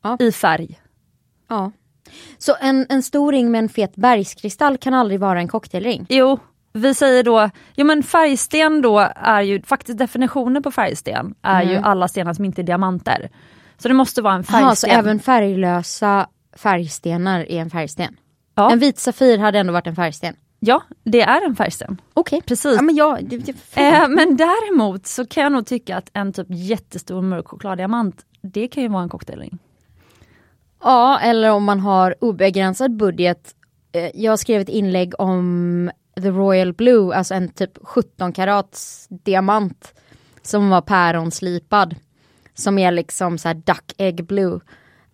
[0.03, 0.17] Ja.
[0.19, 0.79] I färg.
[1.47, 1.71] Ja.
[2.37, 6.05] Så en, en stor ring med en fet bergskristall kan aldrig vara en cocktailring.
[6.09, 6.39] Jo,
[6.73, 11.75] vi säger då, jo men färgsten då är ju, faktiskt definitionen på färgsten är ju
[11.75, 13.29] alla stenar som inte är diamanter.
[13.77, 14.61] Så det måste vara en färgsten.
[14.61, 16.27] Jaha, så även färglösa
[16.57, 18.17] färgstenar är en färgsten.
[18.55, 18.71] Ja.
[18.71, 20.35] En vit safir hade ändå varit en färgsten.
[20.59, 22.01] Ja, det är en färgsten.
[22.13, 22.75] Okej, Precis.
[22.75, 26.33] ja, men jag, det, det, Eh, men däremot så kan jag nog tycka att en
[26.33, 29.59] typ jättestor mörk chokladdiamant, det kan ju vara en cocktailring.
[30.85, 33.55] Ja, eller om man har obegränsad budget.
[33.91, 39.93] Eh, Jag skrev ett inlägg om The Royal Blue, alltså en typ 17 karats diamant
[40.41, 41.95] som var päronslipad.
[42.53, 44.59] Som är liksom så här duck egg blue.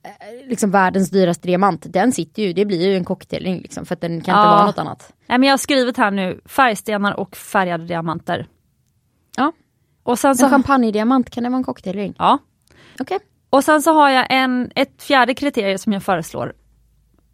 [0.04, 1.86] Eh, Liksom världens dyraste diamant.
[1.94, 4.36] Den sitter ju, det blir ju en cocktailring liksom för att den kan inte Ja.
[4.56, 5.14] vara något annat.
[5.28, 8.48] Nej, men jag har skrivit här nu, färgstenar och färgade diamanter.
[9.38, 9.52] Ja.
[10.04, 12.16] Och sen så, En champagnediamant, kan det vara en cocktailring?
[12.18, 12.38] ja.
[13.00, 13.20] Okej.
[13.52, 16.54] Och sen så har jag en, ett fjärde kriterium som jag föreslår.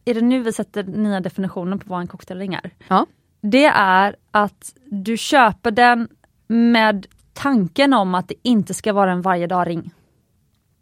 [0.05, 2.71] Är det nu vi sätter nya definitioner på vad en cocktailring är?
[2.87, 3.05] Ja.
[3.41, 6.07] Det är att du köper den
[6.47, 9.91] med tanken om att det inte ska vara en varje dag-ring.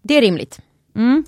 [0.02, 0.62] Det är rimligt.
[0.96, 1.24] Mm.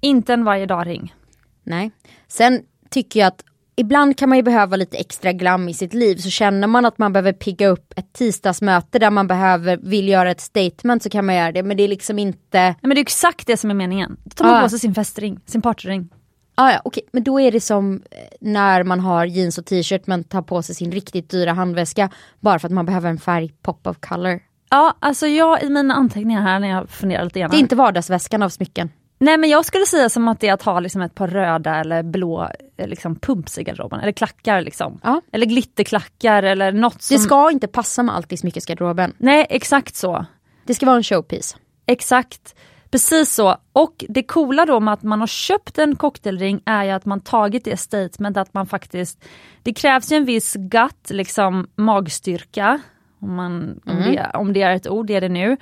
[0.00, 1.14] Inte en varje dag-ring.
[1.62, 1.90] Nej.
[2.28, 3.44] Sen tycker jag att
[3.76, 6.16] ibland kan man ju behöva lite extra glam i sitt liv.
[6.16, 10.30] Så känner man att man behöver pigga upp ett tisdagsmöte där man behöver, vill göra
[10.30, 11.62] ett statement så kan man göra det.
[11.62, 14.16] Men det är liksom inte, Nej, men det är exakt det som är meningen.
[14.24, 14.62] Då tar man Ja.
[14.62, 16.08] på sig sin festring, sin partyring.
[16.54, 20.06] ah, ja okej, men då är det som eh, när man har jeans och t-shirt
[20.06, 22.10] men tar på sig sin riktigt dyra handväska.
[22.40, 24.40] Bara för att man behöver en färg, pop of color.
[24.70, 27.50] Ja, alltså jag i mina anteckningar här när jag funderar lite grann.
[27.50, 28.90] Det är inte vardagsväskan av smycken.
[29.22, 31.76] Nej men jag skulle säga som att det är att ha liksom ett par röda
[31.76, 34.00] eller blå eh, liksom, pumps i garderoben.
[34.00, 35.00] Eller klackar liksom.
[35.02, 35.20] Ja.
[35.32, 37.16] Eller glitterklackar eller något som...
[37.16, 39.12] Det ska inte passa med allt i smyckesgarderoben.
[39.18, 40.26] Nej exakt så.
[40.66, 41.56] Det ska vara en showpiece.
[41.86, 42.54] Exakt.
[42.90, 43.56] Precis så.
[43.72, 47.20] Och det coola då med att man har köpt en cocktailring är ju att man
[47.20, 49.24] tagit det statement att man faktiskt,
[49.62, 52.80] det krävs ju en viss gut, liksom magstyrka,
[53.20, 55.56] om, man, om, det, om det är ett ord, det är det nu,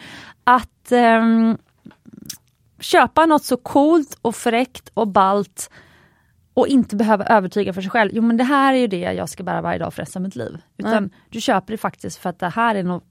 [0.44, 1.58] att ehm,
[2.80, 5.70] köpa något så coolt och fräckt och balt
[6.54, 8.10] och inte behöva övertyga för sig själv.
[8.14, 10.24] Jo men det här är ju det jag ska bära varje dag för resten av
[10.24, 10.58] mitt liv.
[10.76, 13.04] Utan du köper det faktiskt för att det här är något,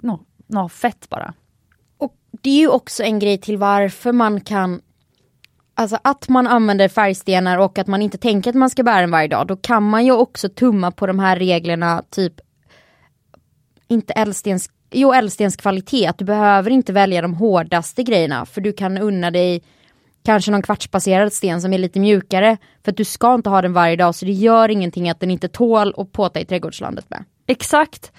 [0.00, 1.34] något, något fett bara.
[1.98, 4.80] Och det är ju också en grej till varför man kan
[5.74, 9.10] Alltså att man använder färgstenar och att man inte tänker att man ska bära den
[9.10, 9.46] varje dag.
[9.46, 12.40] Då kan man ju också tumma på de här reglerna typ
[13.88, 16.06] Inte ädelstens, jo ädelstens kvalitet.
[16.06, 19.62] Att du behöver inte välja de hårdaste grejerna för du kan unna dig
[20.28, 22.56] Kanske någon kvartsbaserad sten som är lite mjukare.
[22.84, 25.30] För att du ska inte ha den varje dag så det gör ingenting att den
[25.30, 27.24] inte tål att påta i trädgårdslandet med.
[27.46, 28.12] Exakt.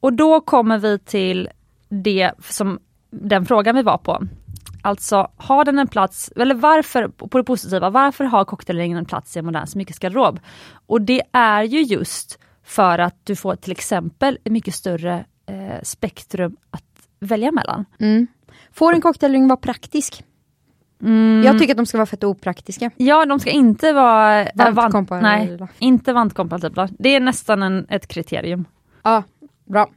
[0.00, 1.48] Och då kommer vi till
[1.88, 2.78] det som
[3.10, 4.22] den frågan vi var på.
[4.82, 9.36] Alltså, har den en plats, eller varför, på det positiva, varför har cocktailringen en plats
[9.36, 10.40] i en modern smyckesgarderob?
[10.86, 15.80] Och det är ju just för att du får till exempel en mycket större eh,
[15.82, 16.84] spektrum att
[17.20, 17.84] välja mellan.
[18.72, 20.24] Får en cocktailring vara praktisk?
[21.44, 22.90] Jag tycker att de ska vara fett opraktiska.
[22.96, 25.68] Ja, de ska inte vara eh, vant, Vantkompatibla.
[25.78, 26.88] inte vantkompatibla.
[26.98, 28.64] Det är nästan en, ett kriterium.
[29.02, 29.22] Ja,
[29.64, 29.90] bra.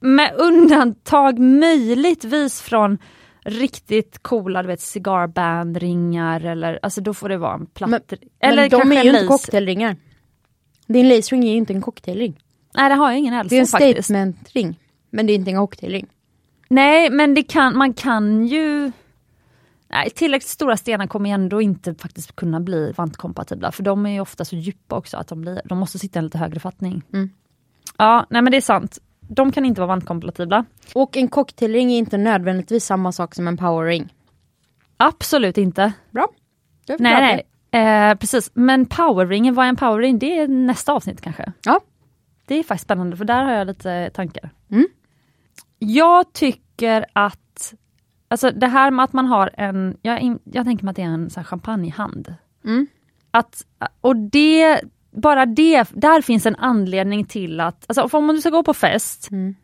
[0.00, 2.98] Med undantag möjligtvis från
[3.44, 7.90] riktigt coola du vet, cigarbandringar eller alltså då får det vara en platt...
[7.90, 8.00] Men-
[8.40, 9.96] eller Men de är ju inte cocktailringar.
[10.86, 12.38] Din lace ring är ju inte en cocktailring.
[12.76, 14.04] Nej det har jag ingen Det är en faktiskt.
[14.04, 14.78] statementring.
[15.12, 16.06] Men det är inte en cocktailring.
[16.68, 18.92] Nej men det kan, man kan ju...
[19.88, 24.20] Nej, tillräckligt stora stenar kommer ändå inte faktiskt kunna bli vantkompatibla för de är ju
[24.20, 27.02] ofta så djupa också att de, blir, de måste sitta i en lite högre fattning.
[27.12, 27.30] Mm.
[27.98, 28.98] Ja, nej men det är sant.
[29.20, 30.64] De kan inte vara vantkompatibla.
[30.94, 34.14] Och en cocktailring är inte nödvändigtvis samma sak som en powerring.
[34.96, 35.92] Absolut inte.
[36.10, 36.28] Bra.
[36.98, 38.10] Nej, nej.
[38.10, 38.50] Eh, precis.
[38.54, 40.18] Men powerringen, vad är en powerring?
[40.18, 41.52] Det är nästa avsnitt kanske.
[41.64, 41.80] Ja.
[42.46, 44.50] Det är faktiskt spännande för där har jag lite tankar.
[44.70, 44.86] Mm.
[45.84, 47.74] Jag tycker att,
[48.28, 51.06] alltså det här med att man har en, jag, jag tänker mig att det är
[51.06, 52.34] en så här champagnehand.
[52.64, 52.86] Mm.
[53.30, 53.66] Att,
[54.00, 58.62] och det, bara det, där finns en anledning till att, alltså om du ska gå
[58.62, 59.54] på fest, Mm.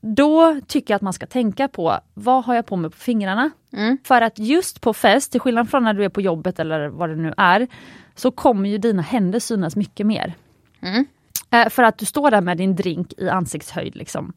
[0.00, 3.50] då tycker jag att man ska tänka på vad har jag på mig på fingrarna?
[3.72, 3.98] Mm.
[4.04, 7.08] För att just på fest, till skillnad från när du är på jobbet eller vad
[7.08, 7.66] det nu är,
[8.14, 10.34] så kommer ju dina händer synas mycket mer.
[10.80, 11.06] Mm.
[11.50, 13.96] Eh, för att du står där med din drink i ansiktshöjd.
[13.96, 14.32] Liksom.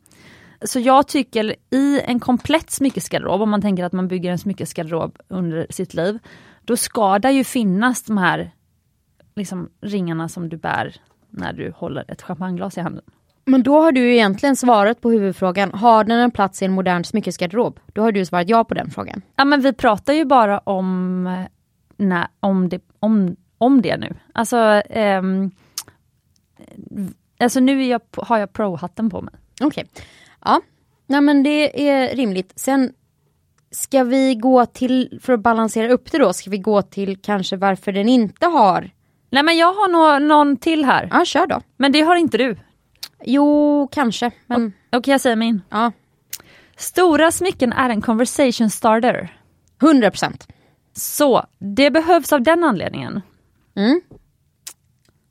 [0.66, 5.18] Så jag tycker i en komplett smyckesgarderob, om man tänker att man bygger en smyckesgarderob
[5.28, 6.20] under sitt liv,
[6.62, 8.52] då ska det ju finnas de här
[9.36, 10.96] liksom, ringarna som du bär
[11.30, 13.04] när du håller ett champagneglas i handen.
[13.46, 15.72] Men då har du egentligen svarat på huvudfrågan.
[15.72, 17.80] Har den en plats i en modern smyckesgarderob?
[17.94, 19.22] Då har du svarat ja på den frågan.
[19.36, 21.40] Ja men vi pratar ju bara om, eh,
[21.98, 24.16] när, om, det, om, om det nu.
[24.34, 24.58] Alltså,
[24.90, 25.52] ehm,
[27.40, 29.34] alltså nu jag, har jag pro-hatten på mig.
[29.62, 29.86] Okej.
[30.46, 30.62] Ja,
[31.08, 32.54] Nej, men det är rimligt.
[32.56, 32.94] Sen
[33.72, 37.58] ska vi gå till, för att balansera upp det då, ska vi gå till kanske
[37.58, 38.92] varför den inte har
[39.34, 41.10] Nej men jag har nog någon till här.
[41.12, 41.62] Ja, kör då.
[41.78, 42.58] Men det har inte du.
[43.26, 44.32] Jo, kanske.
[44.48, 45.62] Men Okej, jag säger min.
[45.70, 45.92] ja,
[46.78, 49.38] Stora smycken är en conversation starter.
[49.82, 50.48] 100 procent.
[50.94, 53.22] Så det behövs av den anledningen.
[53.76, 54.02] Mm.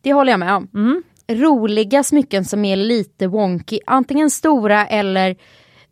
[0.01, 0.69] Det håller jag med om.
[0.75, 1.03] Mm.
[1.29, 5.37] Roliga smycken som är lite wonky, antingen stora eller,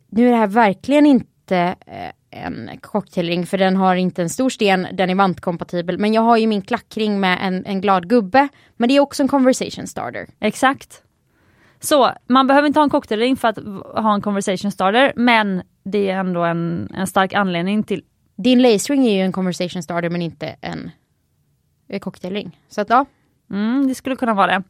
[0.09, 2.11] nu är det här verkligen inte eh,
[2.45, 5.97] en cocktailring för den har inte en stor sten, den är vantkompatibel.
[5.97, 8.47] Men jag har ju min klackring med en, en glad gubbe.
[8.77, 10.27] Men det är också en conversation starter.
[10.39, 11.03] Exakt.
[11.79, 13.57] Så man behöver inte ha en cocktailring för att
[14.03, 18.03] ha en conversation starter men det är ändå en, en stark anledning till
[18.35, 20.91] Din lace ring är ju en conversation starter men inte en,
[21.87, 22.59] en cocktailring.
[22.69, 23.05] Så att ja,
[23.51, 24.63] Mm, det skulle kunna vara det.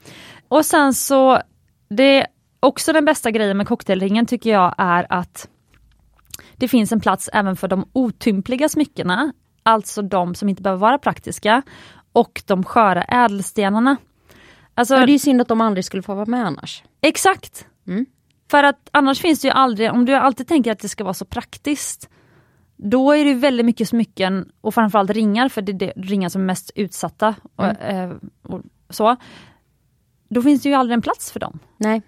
[0.47, 1.41] Och sen så,
[1.89, 2.27] det
[2.59, 5.49] också den bästa grejen med cocktailringen tycker jag är att
[6.55, 10.97] det finns en plats även för de otympliga smyckena, alltså de som inte behöver vara
[10.97, 11.61] praktiska,
[12.13, 13.97] och de sköra ädelstenarna.
[14.75, 16.83] Alltså, ja det är ju synd att de aldrig skulle få vara med annars.
[17.01, 17.65] Exakt!
[17.87, 18.05] Mm.
[18.51, 21.13] För att annars finns det ju aldrig, om du alltid tänker att det ska vara
[21.13, 22.09] så praktiskt,
[22.83, 26.41] då är det väldigt mycket smycken och framförallt ringar, för det är det ringar som
[26.41, 27.35] är mest utsatta.
[27.55, 29.15] Och, eh, och så.
[30.29, 31.59] Då finns det ju aldrig en plats för dem.
[31.77, 32.01] Nej.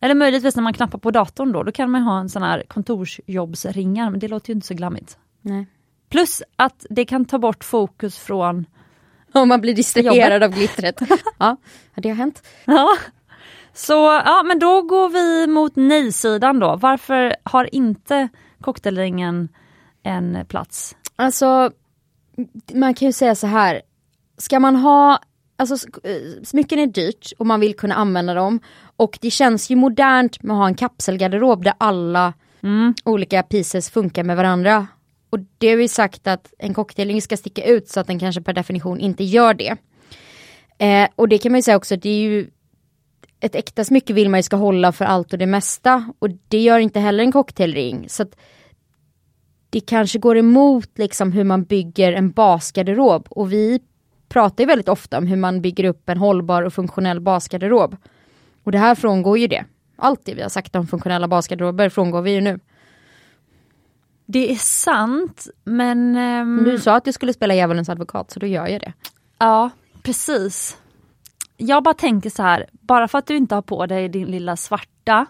[0.00, 2.64] Eller möjligtvis när man knappar på datorn då, då kan man ha en sån här
[2.68, 5.18] kontorsjobbsringar, men det låter ju inte så glammigt.
[5.40, 5.66] Nej.
[6.08, 8.66] Plus att det kan ta bort fokus från
[9.32, 11.00] Om man blir distraherad av glittret.
[11.38, 11.56] ja,
[11.94, 12.46] det har hänt.
[12.64, 12.96] Ja.
[13.72, 13.92] Så
[14.24, 16.76] ja, men då går vi mot nej-sidan då.
[16.76, 18.28] Varför har inte
[18.60, 19.48] cocktailringen
[20.02, 20.96] en plats?
[21.16, 21.70] Alltså,
[22.74, 23.82] man kan ju säga så här.
[24.38, 25.18] Ska man ha,
[25.56, 28.60] alltså eh, smycken är dyrt och man vill kunna använda dem.
[28.96, 32.32] Och det känns ju modernt med att ha en kapselgarderob där alla
[33.04, 34.86] olika pieces funkar med varandra.
[35.30, 38.42] Och det har vi sagt att en cocktailring ska sticka ut så att den kanske
[38.42, 39.76] per definition inte gör det.
[40.78, 42.50] Eh, och det kan man ju säga också, det är ju
[43.40, 46.12] ett äkta smycke vill man ju ska hålla för allt och det mesta.
[46.18, 48.08] Och det gör inte heller en cocktailring.
[48.08, 48.36] Så att
[49.70, 53.26] det kanske går emot liksom hur man bygger en basgarderob.
[53.30, 53.80] Och vi
[54.28, 57.96] pratar ju väldigt ofta om hur man bygger upp en hållbar och funktionell basgarderob.
[58.64, 59.64] Och det här frångår ju det.
[59.96, 62.60] Allt det vi har sagt om funktionella basgarderober frångår vi ju nu.
[64.26, 66.16] Det är sant, men...
[66.16, 68.92] ehm, Du sa att du skulle spela djävulens advokat så då gör jag det.
[69.38, 69.70] Ja,
[70.02, 70.76] precis.
[71.56, 74.56] Jag bara tänker så här, bara för att du inte har på dig din lilla
[74.56, 75.26] svarta,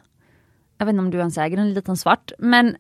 [0.78, 2.76] jag vet inte om du ens äger en liten svart, men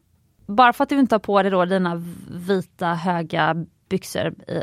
[0.46, 4.62] bara för att du inte har på dig då dina vita höga byxor i,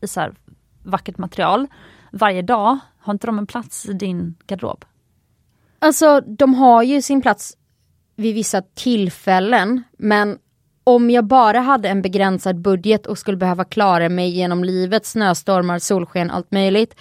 [0.00, 0.34] i så här
[0.82, 1.66] vackert material
[2.12, 4.84] varje dag, har inte de en plats i din garderob?
[5.78, 7.56] Alltså de har ju sin plats
[8.16, 10.38] vid vissa tillfällen men
[10.84, 15.78] om jag bara hade en begränsad budget och skulle behöva klara mig genom livet, snöstormar,
[15.78, 16.94] solsken, allt möjligt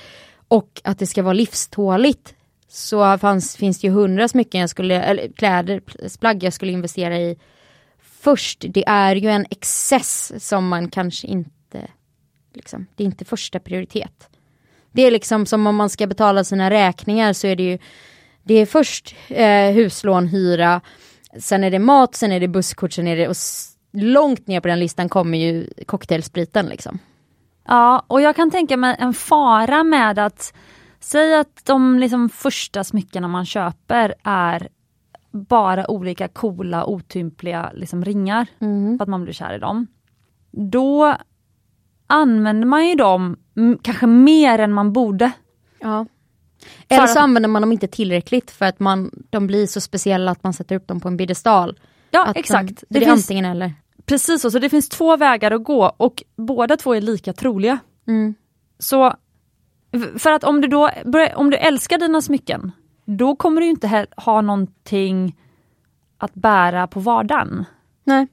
[0.47, 2.35] och att det ska vara livståligt
[2.67, 5.81] så fanns, finns det ju hundra smycken jag skulle, eller kläder,
[6.19, 7.37] plagg jag skulle investera i
[7.99, 8.65] först.
[8.69, 11.87] Det är ju en excess som man kanske inte,
[12.53, 14.29] liksom, det är inte första prioritet.
[14.91, 17.77] Det är liksom som om man ska betala sina räkningar så är det ju
[18.43, 20.81] det är först eh, huslån, hyra,
[21.39, 23.35] sen är det mat, sen är det busskort, sen är det och
[23.91, 26.99] långt ner på den listan kommer ju cocktailspriten liksom.
[27.67, 30.53] Ja, och jag kan tänka mig en fara med att
[30.99, 34.69] säga att de liksom första smyckena man köper är
[35.31, 38.47] bara olika coola, otympliga liksom ringar
[38.97, 39.87] för att man blir kär i dem.
[40.51, 41.15] Då
[42.07, 45.31] använder man ju dem mm, kanske mer än man borde.
[45.79, 46.05] Ja.
[46.87, 50.43] Eller så använder man dem inte tillräckligt för att man, de blir så speciella att
[50.43, 51.79] man sätter upp dem på en piedestal.
[52.11, 52.67] Ja, Att exakt.
[52.67, 53.73] De, det, det är finns, antingen eller.
[54.07, 57.79] Precis så, så det finns två vägar att gå och båda två är lika troliga.
[58.07, 58.35] Mm.
[58.79, 59.13] Så
[60.17, 60.89] för att om du då
[61.35, 62.71] om du älskar dina smycken,
[63.05, 65.35] då kommer du inte ha någonting
[66.17, 67.65] att bära på vardagen.
[68.03, 68.27] Nej.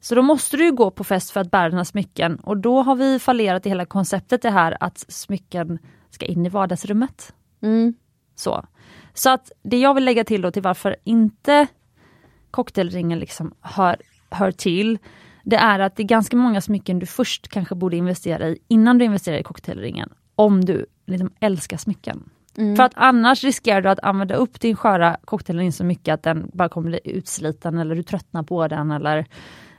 [0.00, 2.96] Så då måste du gå på fest för att bära dina smycken och då har
[2.96, 5.78] vi fallerat i hela konceptet det här att smycken
[6.10, 7.34] ska in i vardagsrummet.
[7.62, 7.94] Mm.
[8.34, 8.66] Så,
[9.14, 11.66] så att det jag vill lägga till då till varför inte
[12.50, 13.96] cocktailringen liksom hör,
[14.30, 14.98] hör till,
[15.42, 18.98] det är att det är ganska många smycken du först kanske borde investera i innan
[18.98, 20.10] du investerar i cocktailringen.
[20.34, 22.30] Om du liksom älskar smycken.
[22.76, 26.50] För att annars riskerar du att använda upp din sköra cocktailring så mycket att den
[26.52, 29.26] bara kommer bli utsliten eller du tröttnar på den eller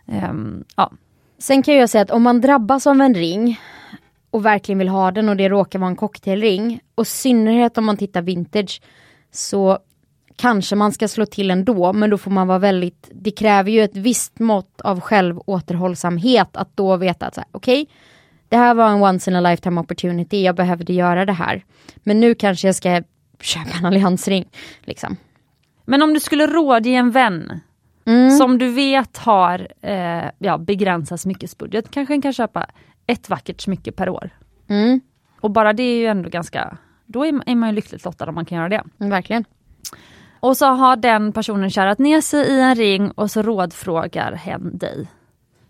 [0.06, 0.92] ehm, ja.
[1.38, 3.60] Sen kan jag säga att om man drabbas av en ring
[4.32, 7.86] och verkligen vill ha den och det råkar vara en cocktailring och i synnerhet om
[7.86, 8.82] man tittar vintage
[9.32, 9.80] så
[10.40, 13.82] kanske man ska slå till ändå men då får man vara väldigt, det kräver ju
[13.82, 17.88] ett visst mått av självåterhållsamhet att då veta att okej
[18.50, 21.64] det här var en once in a lifetime opportunity, jag behövde göra det här.
[21.96, 23.02] Men nu kanske jag ska
[23.42, 24.46] köpa en alliansring.
[24.82, 25.18] Liksom.
[25.86, 27.60] Men om du skulle rådge en vän
[28.06, 28.38] Mm.
[28.38, 32.66] som du vet har eh, ja, begränsad smyckesbudget, kanske en kan köpa
[33.08, 34.30] ett vackert smycke per år.
[34.68, 35.02] Mm.
[35.42, 38.36] Och bara det är ju ändå ganska, då är, är man ju lyckligt lottad om
[38.36, 38.84] man kan göra det.
[39.00, 39.46] Mm, verkligen.
[40.40, 44.78] Och så har den personen kärat ner sig i en ring och så rådfrågar hen
[44.78, 45.08] dig.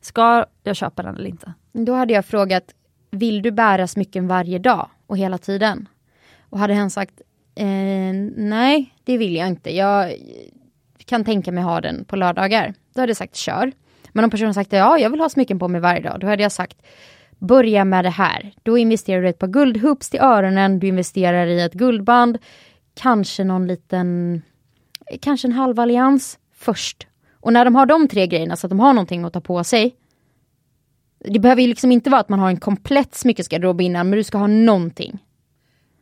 [0.01, 1.53] Ska jag köpa den eller inte?
[1.71, 2.63] Då hade jag frågat,
[3.11, 5.87] vill du bära smycken varje dag och hela tiden?
[6.49, 7.21] Och hade hen sagt,
[7.55, 9.75] eh, nej det vill jag inte.
[9.75, 10.13] Jag
[11.05, 12.73] kan tänka mig ha den på lördagar.
[12.93, 13.71] Då hade jag sagt kör.
[14.11, 16.19] Men om personen sagt ja, jag vill ha smycken på mig varje dag.
[16.19, 16.81] Då hade jag sagt
[17.39, 18.51] börja med det här.
[18.63, 20.79] Då investerar du i ett par guldhoops till öronen.
[20.79, 22.37] Du investerar i ett guldband.
[22.93, 24.41] Kanske någon liten,
[25.21, 27.07] kanske en halv allians först.
[27.33, 29.63] Och när de har de tre grejerna så att de har någonting att ta på
[29.63, 29.95] sig.
[31.19, 34.23] Det behöver ju liksom inte vara att man har en komplett smyckesgarderob innan, men du
[34.23, 35.19] ska ha någonting.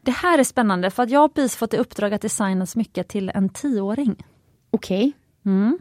[0.02, 3.04] Det här är spännande för att jag har precis fått i uppdrag att designa smycke
[3.04, 4.26] till en tioåring.
[4.72, 5.14] Okej.
[5.46, 5.80] Mm.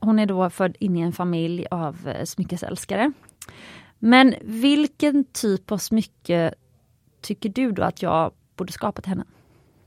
[0.00, 3.12] Hon är då född in i en familj av eh, smyckesälskare.
[3.98, 6.54] Men vilken typ av smycke
[7.20, 9.24] tycker du då att jag borde skapa till henne?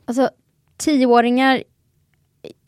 [0.06, 0.30] Alltså,
[0.78, 1.64] tioåringar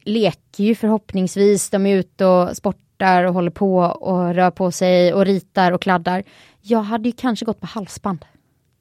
[0.06, 1.70] leker ju förhoppningsvis.
[1.70, 5.82] De är ute och sportar och håller på och rör på sig och ritar och
[5.82, 6.24] kladdar.
[6.62, 8.26] Jag hade ju kanske gått på halsband.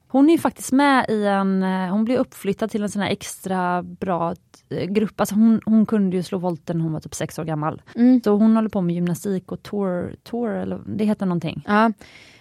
[0.08, 3.10] Hon är ju faktiskt med i en, eh, hon blev uppflyttad till en sån här
[3.10, 4.34] extra bra
[4.70, 5.20] eh, grupp.
[5.20, 7.82] Alltså hon, hon kunde ju slå volten när hon var typ sex år gammal.
[7.94, 8.20] Mm.
[8.24, 11.64] Så hon håller på med gymnastik och tour, tour eller det heter någonting.
[11.66, 11.92] Ja.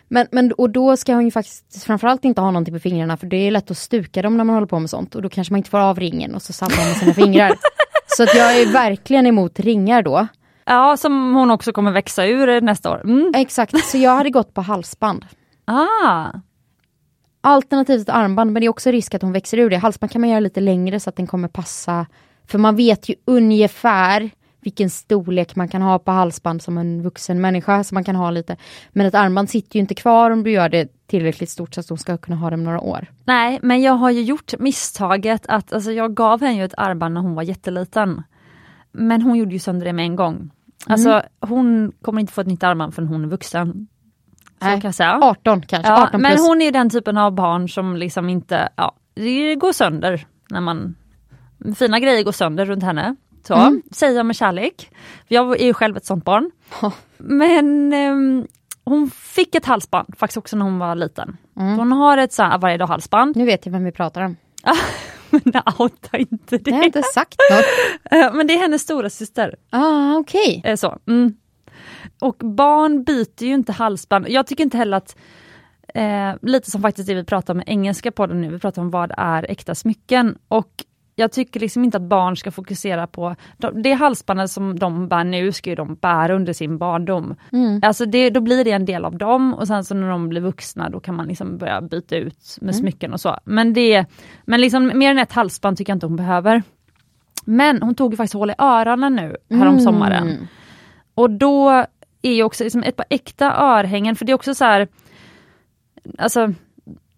[0.08, 3.28] Men, men och då ska hon ju faktiskt framförallt inte ha någonting på fingrarna för
[3.28, 5.54] det är lätt att stuka dem när man håller på med sånt och då kanske
[5.54, 7.52] man inte får av ringen och så sabbar man sina fingrar.
[8.18, 10.28] Så att jag är verkligen emot ringar då.
[10.66, 13.02] Ja, som hon också kommer växa ur nästa år.
[13.04, 13.32] Mm.
[13.36, 15.26] Exakt, så jag hade gått på halsband.
[15.66, 16.28] Ah,
[17.46, 19.78] Alternativt armband, men det är också risk att hon växer ur det.
[19.78, 22.06] Halsband kan man göra lite längre så att den kommer passa.
[22.48, 24.30] För man vet ju ungefär
[24.64, 27.84] vilken storlek man kan ha på halsband som en vuxen människa.
[27.84, 28.58] Så man kan ha lite.
[28.90, 31.90] Men ett armband sitter ju inte kvar om du gör det tillräckligt stort så att
[31.90, 33.08] hon ska kunna ha det några år.
[33.26, 37.14] nej, men jag har ju gjort misstaget att alltså, jag gav henne ju ett armband
[37.14, 38.24] när hon var jätteliten.
[38.92, 40.52] Men hon gjorde ju sönder det med en gång.
[40.88, 43.88] Alltså hon kommer inte få ett nytt armband förrän hon är vuxen.
[44.64, 44.82] Nej.
[44.82, 45.20] kan jag säga.
[45.22, 48.96] 18 kanske, Ja, 18 men hon är den typen av barn som liksom inte, ja,
[49.14, 50.96] det går sönder när man,
[51.76, 53.16] fina grejer går sönder runt henne.
[53.48, 53.82] Så, Mm.
[53.92, 54.92] säger jag med kärlek.
[55.28, 56.52] Jag är ju själv ett sånt barn.
[57.18, 58.48] Men ehm,
[58.86, 61.38] hon fick ett halsband faktiskt också när hon var liten.
[61.60, 61.78] Mm.
[61.78, 63.36] Hon har ett så här varje dag halsband.
[63.36, 64.36] Nu vet jag vem vi pratar om.
[65.30, 66.86] Men outa inte Jag har det.
[66.86, 67.66] inte sagt något.
[68.12, 69.56] Eh, Men det är hennes stora syster.
[69.70, 70.62] Ah, okej.
[70.66, 70.98] Eh, Så.
[71.08, 71.34] Mm.
[72.20, 74.26] Och barn byter ju inte halsband.
[74.30, 75.16] Jag tycker inte heller att,
[75.96, 78.90] eh, lite som faktiskt det vi pratar om i engelska podden nu, vi pratar om
[78.92, 80.38] vad är äkta smycken.
[80.48, 80.70] Och
[81.16, 85.24] jag tycker liksom inte att barn ska fokusera på, de, det halsbandet som de bär
[85.24, 87.36] nu ska ju de bära under sin barndom.
[87.52, 87.80] Mm.
[87.84, 90.42] Alltså det, då blir det en del av dem och sen så när de blir
[90.42, 93.38] vuxna då kan man liksom börja byta ut med smycken och så.
[93.44, 94.06] Men, det,
[94.46, 96.64] men liksom mer än ett halsband tycker jag inte hon behöver.
[97.46, 100.30] Men hon tog ju faktiskt hål i öronen nu härom sommaren.
[100.30, 100.48] Mm.
[101.16, 101.86] Och då
[102.22, 104.88] är ju också liksom ett par äkta örhängen, för det är också så här,
[106.18, 106.54] alltså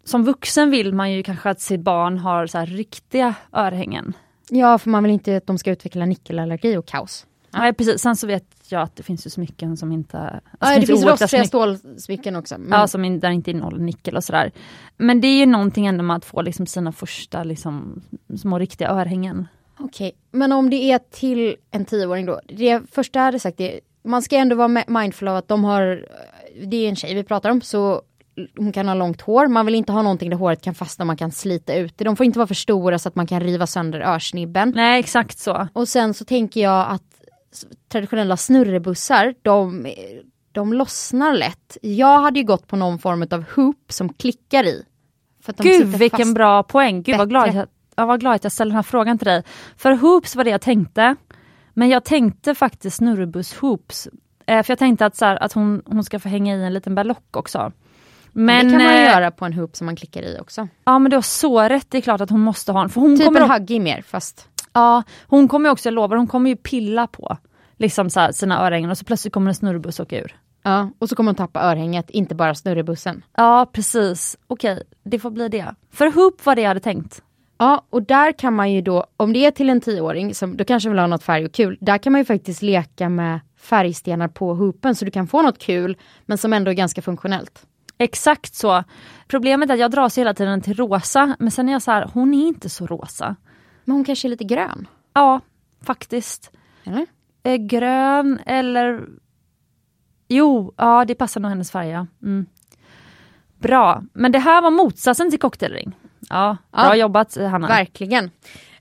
[0.06, 4.14] som vuxen vill man ju kanske att sitt barn har så här riktiga örhängen.
[4.50, 7.26] Ja, för man vill inte att de ska utveckla nickelallergi och kaos.
[7.52, 10.18] Nej precis, sen så vet jag att det finns ju smycken som inte...
[10.20, 12.56] Alltså, Ja, det finns oäkta rostfria smycken- stålsmycken också.
[12.58, 14.52] Men, Ja, som in, där inte innehåller nickel och sådär.
[14.98, 18.02] Men det är ju någonting ändå med att få liksom sina första liksom,
[18.38, 19.48] små riktiga örhängen.
[19.80, 22.40] Okej, men om det är till en tioåring då.
[22.48, 26.06] Det första jag hade sagt är, man ska ändå vara mindful av att de har,
[26.66, 28.02] det är en tjej vi pratar om, så
[28.58, 29.48] hon kan ha långt hår.
[29.48, 32.04] Man vill inte ha någonting där håret kan fastna, man kan slita ut det.
[32.04, 34.74] De får inte vara för stora så att man kan riva sönder örsnibben.
[34.76, 35.68] Nej exakt så.
[35.74, 37.04] Och sen så tänker jag att
[37.90, 39.88] traditionella snurrebussar, de,
[40.52, 41.78] de lossnar lätt.
[41.82, 44.84] Jag hade ju gått på någon form av hoop som klickar i.
[45.58, 48.76] Gud vilken bra poäng, gud vad glad, jag, jag var glad att jag ställde den
[48.76, 49.44] här frågan till dig.
[49.78, 51.16] För hoops var det jag tänkte.
[51.74, 54.08] Men jag tänkte faktiskt snurrebuss hoops.
[54.46, 56.74] Eh, för jag tänkte att, så här, att hon, hon ska få hänga i en
[56.74, 57.72] liten berlock också.
[58.38, 60.68] Men, det kan man eh, göra på en hoop som man klickar i också.
[60.84, 62.90] Ja men du har så rätt, det är klart att hon måste ha en.
[62.90, 66.28] För hon Typ kommer en huggy mer fast Ja, hon kommer också, jag lovar, hon
[66.28, 67.38] kommer ju pilla på
[67.78, 70.36] liksom så här, sina örhängen och så plötsligt kommer en snurrebuss åka ur.
[70.64, 73.24] Ja, och så kommer hon tappa örhänget, inte bara snurrebussen.
[73.38, 75.76] Ja precis, okej det får bli det.
[75.92, 77.22] För hoop var det jag hade tänkt.
[77.58, 80.64] Ja, och där kan man ju då, om det är till en tioåring, som då
[80.64, 84.28] kanske vill ha något färg och kul, där kan man ju faktiskt leka med färgstenar
[84.28, 87.66] på hoopen så du kan få något kul, men som ändå är ganska funktionellt.
[87.98, 88.84] Exakt så.
[89.28, 92.10] Problemet är att jag dras hela tiden till rosa, men sen är jag så här,
[92.14, 93.36] hon är inte så rosa.
[93.84, 94.88] Men hon kanske är lite grön?
[95.14, 95.42] Ja,
[95.82, 96.52] faktiskt.
[96.84, 97.06] Eller?
[97.44, 99.06] Eh, grön eller...
[100.28, 101.90] Jo, ja det passar nog hennes färg.
[101.90, 102.08] Ja.
[102.24, 102.46] Mm.
[103.60, 105.96] Bra, men det här var motsatsen till cocktailring.
[106.30, 106.96] Ja, bra Ja.
[106.96, 107.68] jobbat Hanna.
[107.68, 108.32] Verkligen.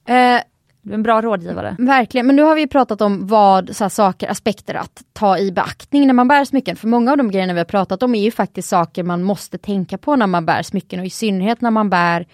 [0.05, 0.41] Eh,
[0.85, 1.77] Du är en bra rådgivare.
[1.79, 5.53] Verkligen, men nu har vi pratat om vad så här, saker, aspekter att ta i
[5.53, 6.77] beaktning när man bär smycken.
[6.77, 9.59] För många av de grejerna vi har pratat om är ju faktiskt saker man måste
[9.59, 12.27] tänka på när man bär smycken och i synnerhet när man bär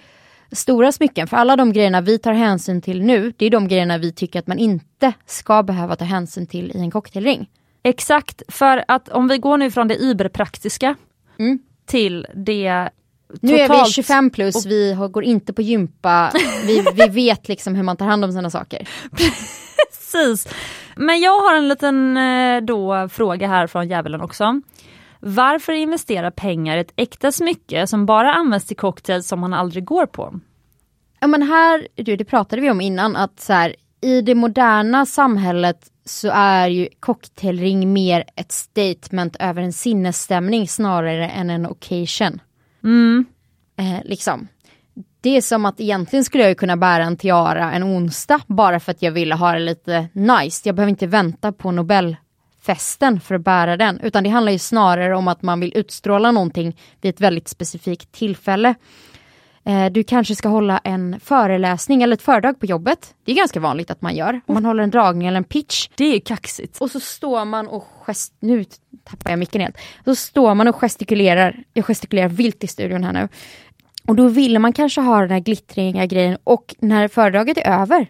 [0.52, 1.26] stora smycken.
[1.26, 4.38] För alla de grejerna vi tar hänsyn till nu, det är de grejerna vi tycker
[4.38, 7.48] att man inte ska behöva ta hänsyn till i en cocktailring.
[7.82, 10.96] Exakt, för att om vi går nu från det überpraktiska
[11.38, 11.58] Mm.
[11.86, 12.90] till det
[13.40, 16.32] Nu är vi totalt- 25 plus, vi har, går inte på gympa,
[16.66, 18.88] vi, vi vet liksom hur man tar hand om sina saker.
[19.90, 20.48] Precis.
[20.96, 24.60] Men jag har en liten eh, då, fråga här från djävulen också.
[25.20, 29.84] Varför investera pengar i ett äkta smycke som bara används till cocktails som man aldrig
[29.84, 30.40] går på?
[31.20, 35.06] Ja men här, du, det pratade vi om innan, att så här, i det moderna
[35.06, 42.40] samhället så är ju cocktailring mer ett statement över en sinnesstämning snarare än en occasion.
[42.84, 43.24] Mm.
[43.76, 44.48] Eh, liksom.
[45.20, 48.80] Det är som att egentligen skulle jag ju kunna bära en tiara en onsdag bara
[48.80, 50.68] för att jag ville ha det lite nice.
[50.68, 54.00] Jag behöver inte vänta på Nobelfesten för att bära den.
[54.00, 58.12] Utan det handlar ju snarare om att man vill utstråla någonting vid ett väldigt specifikt
[58.12, 58.74] tillfälle.
[59.64, 63.14] Eh, du kanske ska hålla en föreläsning eller ett föredrag på jobbet.
[63.24, 64.40] Det är ganska vanligt att man gör.
[64.46, 65.88] Man håller en dragning eller en pitch.
[65.94, 66.78] Det är ju kaxigt.
[66.78, 68.34] Och så står man och gest...
[68.40, 68.64] Nu
[69.04, 69.76] tappar jag micken helt.
[70.04, 71.64] Så står man och gestikulerar.
[71.72, 73.28] Jag gestikulerar vilt i studion här nu.
[74.06, 78.06] Och då vill man kanske ha den här glittriga grejen och när föredraget är över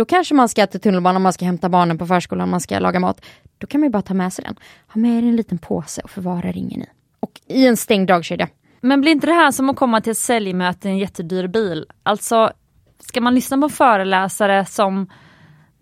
[0.00, 3.00] då kanske man ska till tunnelbanan, man ska hämta barnen på förskolan, man ska laga
[3.00, 3.24] mat.
[3.58, 4.56] Då kan man ju bara ta med sig den.
[4.86, 6.86] Ha med er en liten påse och förvara ringen i.
[7.20, 8.48] Och i en stängd dragkedja.
[8.80, 11.86] Men blir inte det här som att komma till ett säljmöte i en jättedyr bil?
[12.02, 12.52] Alltså,
[12.98, 15.10] ska man lyssna på föreläsare som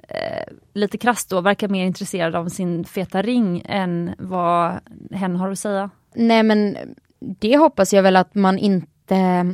[0.09, 4.80] eh, lite krasst då verkar mer intresserad av sin feta ring än vad
[5.11, 5.90] hen har att säga?
[6.14, 6.76] Nej men
[7.18, 9.44] det hoppas jag väl att man inte...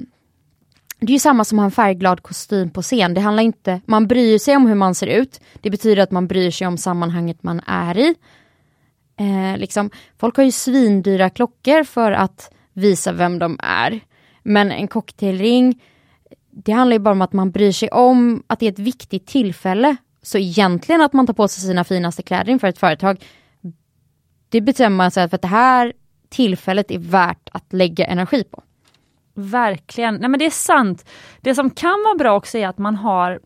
[1.00, 3.14] Det är ju samma som att ha en färgglad kostym på scen.
[3.14, 3.80] Det handlar inte...
[3.86, 5.40] Man bryr sig om hur man ser ut.
[5.60, 8.14] Det betyder att man bryr sig om sammanhanget man är i.
[9.16, 14.00] Eh, liksom, folk har ju svindyra klockor för att visa vem de är.
[14.42, 15.82] Men en cocktailring,
[16.50, 19.26] det handlar ju bara om att man bryr sig om att det är ett viktigt
[19.26, 19.96] tillfälle.
[20.22, 23.24] Så egentligen att man tar på sig sina finaste kläder inför ett företag,
[24.48, 25.92] det bestämmer man sig för att det här
[26.28, 28.62] tillfället är värt att lägga energi på.
[29.34, 31.04] Verkligen, nej men det är sant.
[31.40, 33.40] Det som kan vara bra också är att man har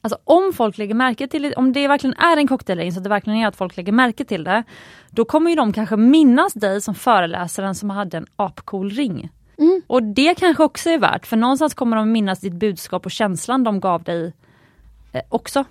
[0.00, 3.04] Alltså om folk lägger märke till det, om det verkligen är en cocktailring så att
[3.04, 4.64] det verkligen är att folk lägger märke till det.
[5.10, 9.30] Då kommer ju de kanske minnas dig som föreläsaren som hade en apcool ring.
[9.58, 9.82] Mm.
[9.86, 13.64] Och det kanske också är värt, för någonstans kommer de minnas ditt budskap och känslan
[13.64, 14.32] de gav dig
[15.12, 15.64] eh, också.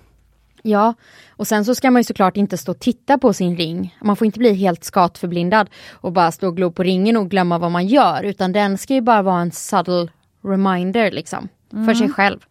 [0.62, 0.94] Ja,
[1.30, 3.96] och sen så ska man ju såklart inte stå och titta på sin ring.
[4.02, 7.58] Man får inte bli helt skatförblindad och bara stå och glo på ringen och glömma
[7.58, 8.22] vad man gör.
[8.22, 10.08] Utan den ska ju bara vara en subtle
[10.42, 11.48] reminder liksom.
[11.70, 12.46] För sig själv.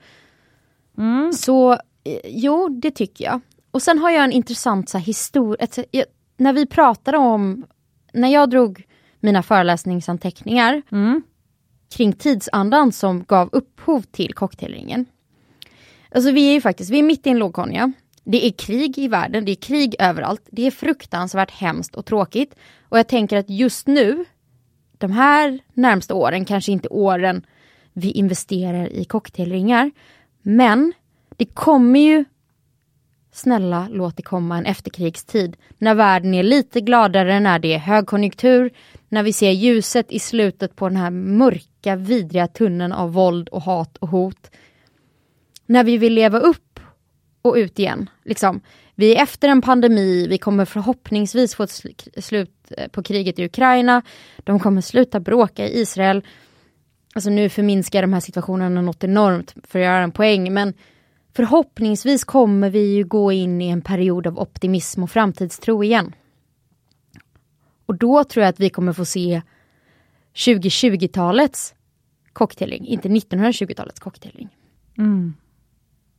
[1.33, 3.39] Så eh, jo, det tycker jag.
[3.71, 5.67] Och sen har jag en intressant så historia.
[6.37, 7.65] När vi pratade om,
[8.13, 8.83] när jag drog
[9.19, 11.21] mina föreläsningsanteckningar Mm.
[11.95, 15.05] kring tidsandan som gav upphov till cocktailringen.
[16.11, 17.91] Alltså vi är ju faktiskt, vi är mitt i en lågkonja.
[18.23, 20.47] Det är krig i världen, det är krig överallt.
[20.51, 22.55] Det är fruktansvärt hemskt och tråkigt.
[22.89, 24.25] Och jag tänker att just nu,
[24.97, 27.45] de här närmsta åren, kanske inte åren
[27.93, 29.91] vi investerar i cocktailringar.
[30.41, 30.93] Men
[31.37, 32.25] det kommer ju,
[33.31, 35.57] snälla låt det komma en efterkrigstid.
[35.77, 38.71] När världen är lite gladare, när det är högkonjunktur,
[39.09, 43.61] när vi ser ljuset i slutet på den här mörka, vidriga tunneln av våld och
[43.61, 44.51] hat och hot.
[45.65, 46.79] När vi vill leva upp
[47.41, 48.09] och ut igen.
[48.23, 48.61] Liksom.
[48.95, 53.39] Vi är efter en pandemi, vi kommer förhoppningsvis få ett sl- slut eh, på kriget
[53.39, 54.01] i Ukraina.
[54.37, 56.23] De kommer sluta bråka i Israel.
[57.13, 60.73] Alltså nu förminskar de här situationerna något enormt för att göra en poäng, men
[61.35, 66.15] förhoppningsvis kommer vi ju gå in i en period av optimism och framtidstro igen.
[67.85, 69.41] Och då tror jag att vi kommer få se
[70.33, 71.75] 2020-talets
[72.33, 74.49] cocktailring, inte 1920-talets cocktailring.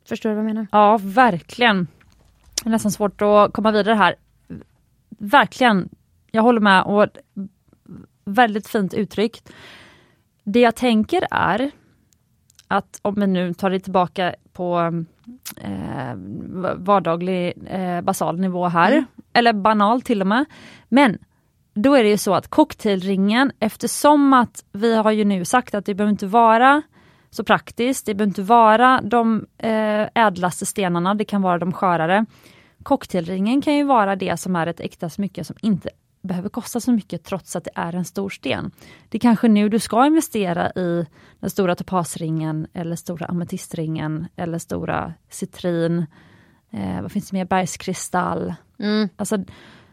[0.08, 0.66] Förstår du vad jag menar?
[0.72, 1.86] Ja, verkligen.
[2.62, 4.14] Det är nästan svårt att komma vidare här.
[5.08, 5.88] Verkligen,
[6.30, 7.06] jag håller med och
[8.24, 9.52] väldigt fint uttryckt.
[10.52, 11.70] Det jag tänker är
[12.68, 15.04] att om vi nu tar det tillbaka på
[15.56, 16.14] eh,
[16.76, 20.44] vardaglig eh, basal nivå här, eller banal till och med.
[20.88, 21.18] Men
[21.74, 25.84] då är det ju så att cocktailringen, eftersom att vi har ju nu sagt att
[25.84, 26.82] det behöver inte vara
[27.30, 32.26] så praktiskt, det behöver inte vara de eh, ädlaste stenarna, det kan vara de skörare.
[32.82, 35.90] Cocktailringen kan ju vara det som är ett äkta smycke som inte
[36.22, 38.70] behöver kosta så mycket trots att det är en stor sten.
[39.08, 41.06] Det är kanske nu du ska investera i
[41.40, 46.06] den stora topasringen eller stora ametistringen eller stora citrin.
[46.70, 47.44] Eh, vad finns det mer?
[47.44, 48.54] Bergskristall.
[48.78, 49.08] Mm.
[49.16, 49.44] Alltså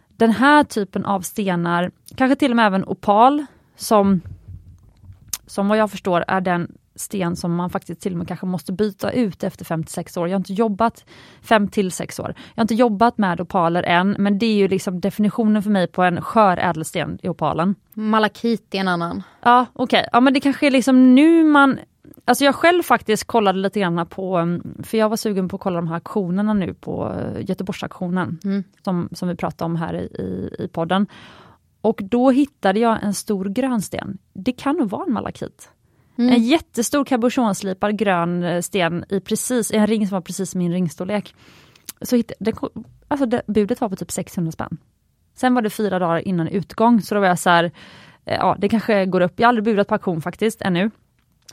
[0.07, 4.21] den här typen av stenar, kanske till och med även opal, som,
[5.45, 8.73] som vad jag förstår är den sten som man faktiskt till och med kanske måste
[8.73, 10.27] byta ut efter 5-6 år.
[10.27, 11.05] Jag har inte jobbat
[11.41, 12.33] 5 till 6 år.
[12.37, 15.87] Jag har inte jobbat med opaler än, men det är ju liksom definitionen för mig
[15.87, 17.75] på en skör ädelsten i opalen.
[17.93, 19.23] Malakit är en annan.
[19.41, 19.99] Ja, okej.
[19.99, 20.09] Okay.
[20.13, 21.79] Ja, men det kanske är liksom nu man
[22.25, 25.61] Alltså jag själv faktiskt kollade lite grann på, mm, för jag var sugen på att
[25.61, 28.63] kolla de här aktionerna nu på eh, Göteborgsaktionen, Mm.
[28.83, 31.07] som, som vi pratade om här i, i, i podden.
[31.81, 34.17] Och då hittade jag en stor grönsten.
[34.33, 35.69] Det kan nog vara en malakit.
[36.17, 36.33] Mm.
[36.33, 41.35] En jättestor cabochonslipad grön eh, sten i precis, en ring som var precis min ringstorlek.
[42.01, 42.53] Så hittade, det,
[43.07, 44.77] alltså det, budet var på typ 600 spänn.
[45.35, 47.63] Sen var det fyra dagar innan utgång, så då var jag så här,
[48.25, 49.33] eh, ja det kanske går upp.
[49.35, 50.91] Jag har aldrig budat på auktion faktiskt ännu.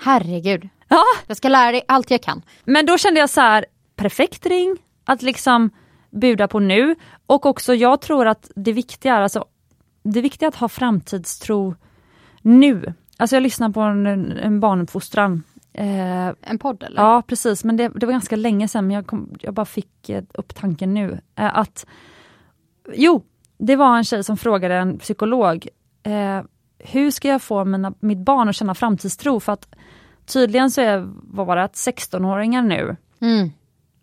[0.00, 0.68] Herregud.
[0.88, 1.02] Ja.
[1.26, 2.42] Jag ska lära dig allt jag kan.
[2.64, 5.70] Men då kände jag så här, perfekt ring att liksom
[6.10, 6.94] buda på nu.
[7.26, 9.44] Och också jag tror att det viktiga är alltså,
[10.02, 11.74] det viktiga är att ha framtidstro
[12.42, 12.94] nu.
[13.16, 15.42] Alltså jag lyssnar på en, en barnuppfostran.
[15.72, 17.02] Eh, En podd eller?
[17.02, 20.08] ja precis, men det, det var ganska länge sedan men jag, kom, jag bara fick
[20.10, 21.20] eh, upp tanken nu.
[21.36, 21.86] Eh, att
[22.94, 23.24] Jo,
[23.58, 25.68] det var en tjej som frågade en psykolog
[26.02, 26.42] eh,
[26.78, 29.40] hur ska jag få mina, mitt barn att känna framtidstro?
[29.40, 29.74] För att
[30.26, 33.50] tydligen så är, vad var det, att 16-åringar nu Mm.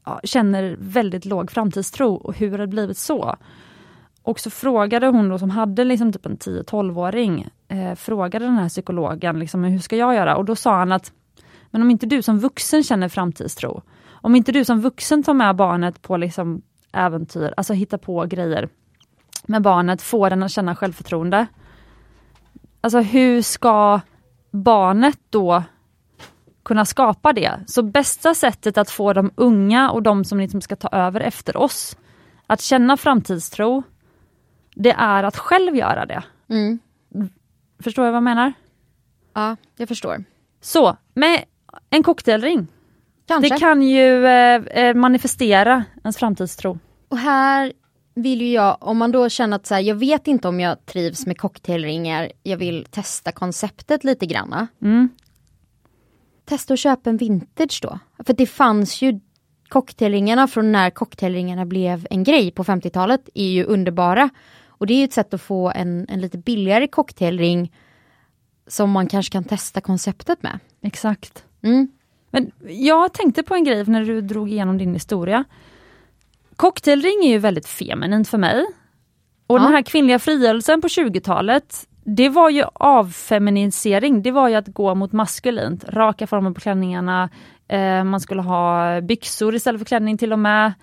[0.06, 3.36] ja, känner väldigt låg framtidstro och hur har det blivit så?
[4.24, 8.70] Och så frågade hon då som hade liksom typ en 10-12-åring, eh, frågade den här
[8.70, 10.36] psykologen liksom, hur ska jag göra?
[10.36, 11.12] Och då sa han att
[11.72, 15.56] men om inte du som vuxen känner framtidstro, om inte du som vuxen tar med
[15.56, 16.62] barnet på liksom
[16.92, 18.70] äventyr, alltså hitta på grejer
[19.48, 21.48] med barnet, får den att känna självförtroende.
[22.82, 24.00] Alltså hur ska
[24.52, 25.64] barnet då
[26.64, 27.60] kunna skapa det?
[27.68, 31.58] Så bästa sättet att få de unga och de som liksom ska ta över efter
[31.58, 31.98] oss
[32.48, 33.84] att känna framtidstro,
[34.76, 36.24] det är att själv göra det.
[36.50, 36.80] Mm.
[37.80, 38.54] Förstår jag vad jag menar?
[39.34, 40.24] Ja, jag förstår.
[40.62, 41.44] Så, med
[41.90, 42.68] en cocktailring.
[43.28, 43.56] Kanske.
[43.56, 46.80] Det kan ju eh, eh, manifestera ens framtidstro.
[47.08, 47.74] Och här
[48.14, 50.86] vill ju jag, om man då känner att så här, jag vet inte om jag
[50.86, 54.68] trivs med cocktailringar, jag vill testa konceptet lite granna.
[54.82, 55.10] Mm.
[56.46, 58.00] Testa att köpa en vintage då.
[58.26, 59.20] För det fanns ju
[59.70, 64.30] cocktailringarna från när cocktailringarna blev en grej på 50-talet är ju underbara.
[64.82, 67.74] Och det är ett sätt att få en, en lite billigare cocktailring
[68.68, 70.60] som man kanske kan testa konceptet med.
[70.84, 71.44] Exakt.
[71.64, 71.88] Mm.
[72.32, 75.44] Men jag tänkte på en grej när du drog igenom din historia.
[76.56, 78.66] Cocktailring är ju väldigt feminint för mig.
[79.48, 79.64] Och Ja.
[79.64, 84.96] den här kvinnliga frigörelsen på 20-talet, det var ju avfeminisering, det var ju att gå
[84.96, 85.84] mot maskulint.
[85.90, 87.30] Raka former på klänningarna,
[87.68, 90.74] eh, man skulle ha byxor istället för klänning till och med.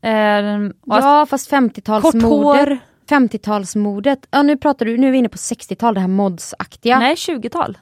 [0.00, 1.48] Eh, och Ja fast
[2.02, 2.14] kort
[3.08, 3.46] 50-talsmodet.
[3.46, 3.60] hår.
[3.60, 6.98] 50-talsmodet, ja nu pratar du, nu är vi inne på 60-tal, det här modsaktiga.
[6.98, 7.78] Nej, 20-tal.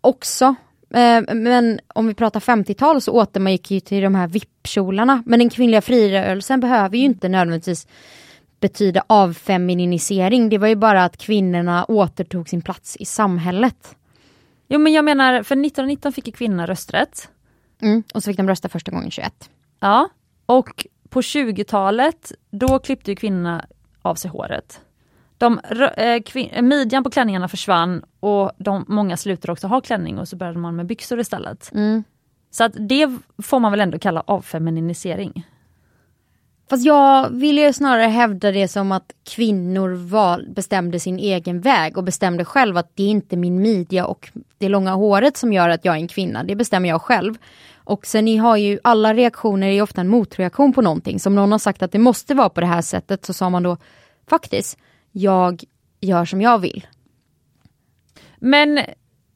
[0.00, 0.54] också.
[0.94, 5.22] Eh, Men om vi pratar 50-tal så återgick ju till de här vippkjolarna.
[5.26, 7.86] Men den kvinnliga frigörelsen behöver ju inte nödvändigtvis
[8.60, 10.48] betyda avfeminisering.
[10.48, 13.96] Det var ju bara att kvinnorna återtog sin plats i samhället.
[14.68, 17.28] Jo men jag menar, för 1919 fick ju kvinnorna rösträtt.
[17.82, 18.02] Mm.
[18.14, 19.50] Och så fick de rösta första gången 21.
[19.80, 20.08] Ja,
[20.46, 23.64] och på 20-talet då klippte ju kvinnorna
[24.04, 24.80] av sig håret.
[25.38, 25.60] De,
[26.24, 30.58] kvin- midjan på klänningarna försvann och de, många slutade också ha klänning och så började
[30.58, 31.70] man med byxor istället.
[31.74, 32.04] Mm.
[32.50, 35.46] Så att det får man väl ändå kalla avfeminisering.
[36.70, 41.98] Fast jag vill ju snarare hävda det som att kvinnor val, bestämde sin egen väg
[41.98, 45.68] och bestämde själv att det är inte min midja och det långa håret som gör
[45.68, 46.44] att jag är en kvinna.
[46.44, 47.34] Det bestämmer jag själv.
[47.84, 51.20] Och sen ni har ju alla reaktioner är ofta en motreaktion på någonting.
[51.20, 53.62] Som någon har sagt att det måste vara på det här sättet så sa man
[53.62, 53.76] då
[54.26, 54.78] faktiskt,
[55.12, 55.62] jag
[56.00, 56.86] gör som jag vill.
[58.38, 58.80] Men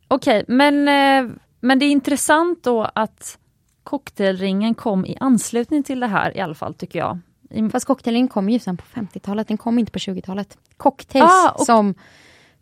[0.09, 3.39] okej, men, eh, men det är intressant då att
[3.83, 7.19] cocktailringen kom i anslutning till det här i alla fall tycker jag.
[7.73, 10.59] Fast cocktailringen kom ju sen på 50-talet, den kom inte på 20-talet.
[10.77, 11.95] Cocktails, Ah, och- som,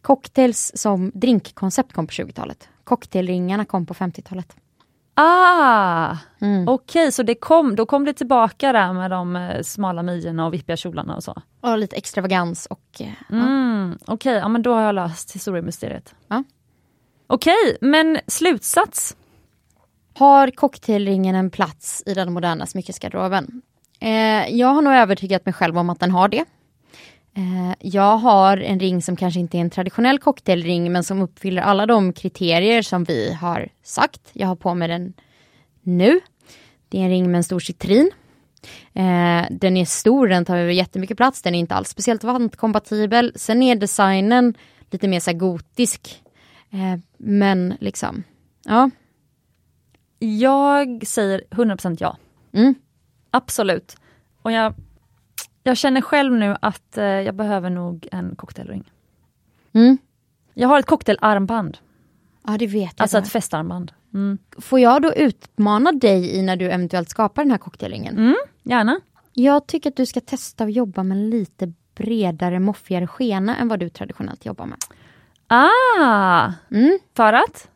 [0.02, 2.68] cocktails som drinkkoncept kom på 20-talet.
[2.84, 4.56] Cocktailringarna kom på 50-talet.
[5.18, 6.68] Ah, Mm.
[6.68, 10.54] okej så det kom, då kom det tillbaka där med de eh, smala midjorna och
[10.54, 11.34] vippiga kjolarna och så.
[11.60, 13.36] Och lite extravagans och eh, ja.
[13.36, 16.14] Mm, okej, ja men då har jag löst historiemysteriet.
[16.28, 16.44] Ja.
[17.26, 19.16] Okej, men slutsats?
[20.18, 23.62] Har cocktailringen en plats i den moderna smyckesgarderoben?
[24.00, 26.44] Eh, jag har nog övertygat mig själv om att den har det.
[27.36, 31.62] Eh, jag har en ring som kanske inte är en traditionell cocktailring men som uppfyller
[31.62, 34.20] alla de kriterier som vi har sagt.
[34.32, 35.12] Jag har på mig den
[35.82, 36.20] nu.
[36.88, 38.10] Det är en ring med en stor citrin.
[38.94, 43.32] Eh, den är stor, den tar över jättemycket plats, den är inte alls speciellt vantkompatibel.
[43.36, 44.54] Sen är designen
[44.90, 46.22] lite mer så gotisk.
[46.70, 48.22] Eh, men liksom,
[48.64, 48.90] ja.
[50.18, 52.16] Jag säger 100% ja.
[52.52, 52.74] Mm.
[53.30, 53.96] Absolut.
[54.42, 54.74] Och jag,
[55.66, 58.90] jag känner själv nu att eh, jag behöver nog en cocktailring.
[59.72, 59.98] Mm.
[60.54, 61.78] Jag har ett cocktailarmband,
[62.46, 63.02] Ja, det vet jag.
[63.02, 63.22] alltså då.
[63.22, 63.92] ett festarmband.
[64.14, 64.38] Mm.
[64.58, 68.18] Får jag då utmana dig i när du eventuellt skapar den här cocktailringen?
[68.18, 69.00] Mm, gärna.
[69.32, 73.80] Jag tycker att du ska testa att jobba med lite bredare, moffigare skena än vad
[73.80, 74.78] du traditionellt jobbar med.
[75.46, 76.98] Ah, Mm.
[77.16, 77.68] för att?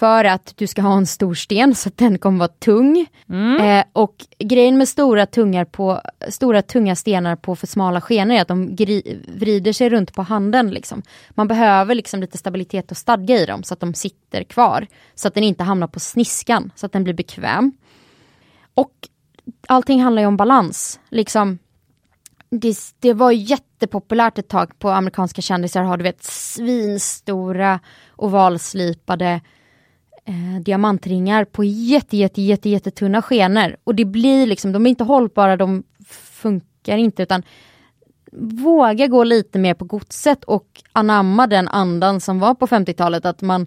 [0.00, 3.06] För att du ska ha en stor sten så att den kommer vara tung.
[3.28, 3.60] Mm.
[3.60, 8.40] Eh, och grejen med stora, tungar på, stora tunga stenar på för smala skenor är
[8.40, 10.70] att de gri, vrider sig runt på handen.
[10.70, 11.02] Liksom.
[11.30, 14.86] Man behöver liksom lite stabilitet och stadga i dem så att de sitter kvar.
[15.14, 17.72] Så att den inte hamnar på sniskan, så att den blir bekväm.
[18.74, 18.92] Och
[19.68, 21.00] allting handlar ju om balans.
[21.08, 21.58] Liksom,
[22.50, 27.80] det, det var jättepopulärt ett tag på amerikanska kändisar har du vet svinstora
[28.16, 29.40] ovalslipade
[30.24, 33.76] eh, diamantringar på jätte, jätte, jätte, jättetunna skenor.
[33.84, 35.82] Och det blir liksom, de är inte hållbara, de
[36.40, 37.42] funkar inte utan
[38.32, 43.42] våga gå lite mer på godset och anamma den andan som var på 50-talet att
[43.42, 43.66] man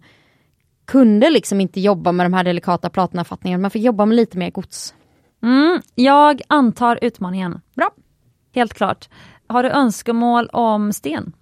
[0.86, 4.51] kunde liksom inte jobba med de här delikata platinafattningarna, man fick jobba med lite mer
[4.51, 4.93] gods.
[5.43, 7.62] Mm, jag antar utmaningen.
[7.76, 7.91] Bra.
[8.56, 9.10] Helt klart.
[9.47, 11.34] Har du önskemål om sten?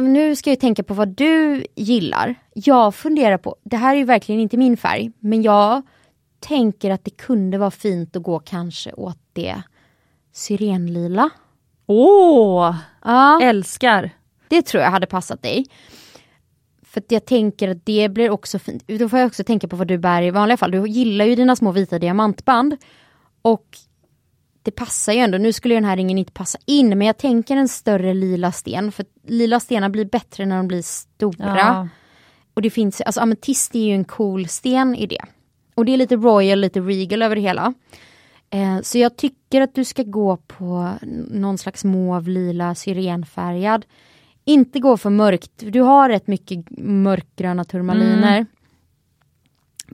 [0.00, 2.34] Nu ska jag tänka på vad du gillar.
[2.54, 5.82] Jag funderar på, det här är ju verkligen inte min färg, men jag
[6.40, 9.62] tänker att det kunde vara fint att gå kanske åt det
[10.32, 11.30] syrenlila.
[11.86, 14.10] Åh, Ja, älskar!
[14.48, 15.66] det tror jag hade passat dig.
[16.82, 18.84] För jag tänker att det blir också fint.
[18.86, 20.70] Då får jag också tänka på vad du bär i vanliga fall.
[20.70, 22.76] Du gillar ju dina små vita diamantband.
[23.42, 23.78] Och
[24.62, 25.38] det passar ju ändå.
[25.38, 28.92] Nu skulle den här ringen inte passa in, men jag tänker en större lila sten.
[28.92, 31.58] För lila stenar blir bättre när de blir stora.
[31.58, 31.88] Ja.
[32.54, 35.24] Och det finns, alltså ametist är ju en cool sten i det.
[35.74, 37.74] Och det är lite royal, lite regal över det hela.
[38.50, 40.92] Eh, så jag tycker att du ska gå på
[41.30, 43.86] någon slags mauve, lila, syrenfärgad.
[44.44, 48.46] Inte gå för mörkt, du har rätt mycket mörkgröna turmaliner.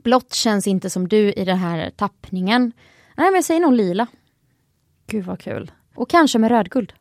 [0.03, 2.71] Blått känns inte som du i den här tappningen.
[3.17, 4.07] Nej men jag säger nog lila.
[5.07, 5.71] Gud vad kul.
[5.95, 6.93] Och kanske med rödguld.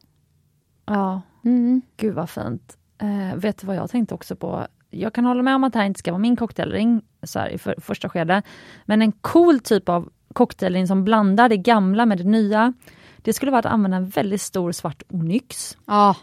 [0.87, 1.83] Ja, Mm.
[1.97, 2.77] gud vad fint.
[2.99, 4.67] Eh, vet du vad jag tänkte också på?
[4.91, 7.49] Jag kan hålla med om att det här inte ska vara min cocktailring så här,
[7.49, 8.43] i för, första skede.
[8.85, 12.73] Men en cool typ av cocktailring som blandar det gamla med det nya.
[13.17, 15.77] Det skulle vara att använda en väldigt stor svart onyx.
[15.87, 16.17] Ja.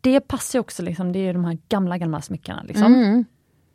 [0.00, 2.62] Det passar ju också, liksom, det är de här gamla gamla smyckena.
[2.62, 2.94] Liksom.
[2.94, 3.24] Mm.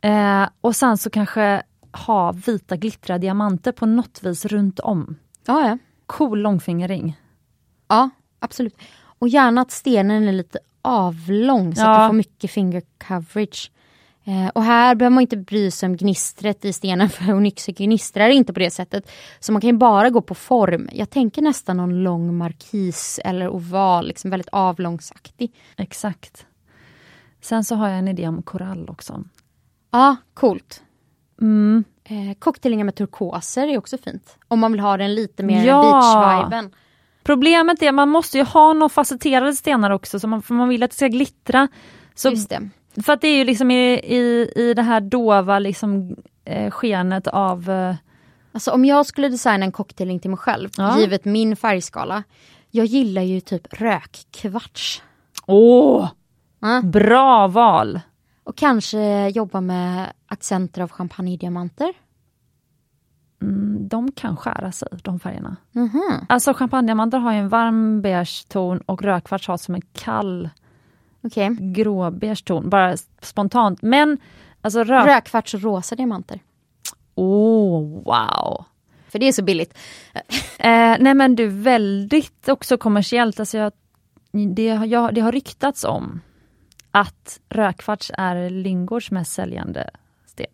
[0.00, 1.62] Eh, och sen så kanske
[2.06, 5.16] ha vita glittriga diamanter på något vis runt om.
[5.46, 5.78] Ja, ja.
[6.06, 7.19] Cool långfingerring.
[7.90, 8.76] Ja, absolut.
[9.18, 11.90] Och gärna att stenen är lite avlång så Ja.
[11.96, 13.70] att du får mycket finger coverage.
[14.24, 18.28] Eh, och här behöver man inte bry sig om gnistret i stenen för onyxer gnistrar
[18.28, 19.10] inte på det sättet.
[19.40, 20.88] Så man kan ju bara gå på form.
[20.92, 25.54] Jag tänker nästan någon lång markis eller oval, liksom väldigt avlångsaktig.
[25.76, 26.46] Exakt.
[27.40, 29.24] Sen så har jag en idé om korall också.
[29.90, 30.82] Ja, coolt.
[31.40, 31.84] Mm.
[32.04, 34.38] Eh, med turkoser är också fint.
[34.48, 35.82] Om man vill ha den lite mer Ja.
[35.82, 36.70] beach-viben.
[37.22, 40.68] Problemet är att man måste ju ha några facetterade stenar också, så man, för man
[40.68, 41.68] vill att det ska glittra.
[42.14, 42.30] Så,
[43.02, 47.26] för att det är ju liksom i, i, i det här dova liksom, eh, skenet
[47.26, 47.70] av...
[47.70, 47.94] Eh,
[48.52, 50.98] Alltså om jag skulle designa en cocktailring till mig själv, Ja.
[50.98, 52.22] givet min färgskala.
[52.70, 55.02] Jag gillar ju typ rökkvarts.
[55.46, 56.08] åh,
[56.60, 56.80] Ja.
[56.84, 58.00] bra val!
[58.44, 61.92] Och kanske jobba med accenter av champagnediamanter.
[63.42, 65.56] Mm, de kan skära sig, de färgerna.
[65.72, 70.50] Mhm, Alltså champagnediamanter har en varm beige ton och rödkvarts har som en kall
[71.22, 71.56] Okej.
[71.60, 73.82] gråbeige ton, bara spontant.
[73.82, 74.18] Men
[74.60, 75.06] alltså rök...
[75.06, 76.40] Rökkvarts och rosa diamanter.
[77.14, 78.64] Oh, wow!
[79.08, 79.78] För det är så billigt.
[80.62, 83.40] Eh, nej men du, väldigt också kommersiellt.
[83.40, 83.72] Alltså jag,
[84.54, 86.20] det, har- jag, det har ryktats om
[86.90, 89.90] att rödkvarts är Lingårds mest säljande
[90.26, 90.46] sten.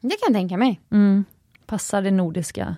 [0.00, 0.80] Det kan jag tänka mig.
[0.90, 1.24] Mm,
[1.72, 2.76] passar det nordiska.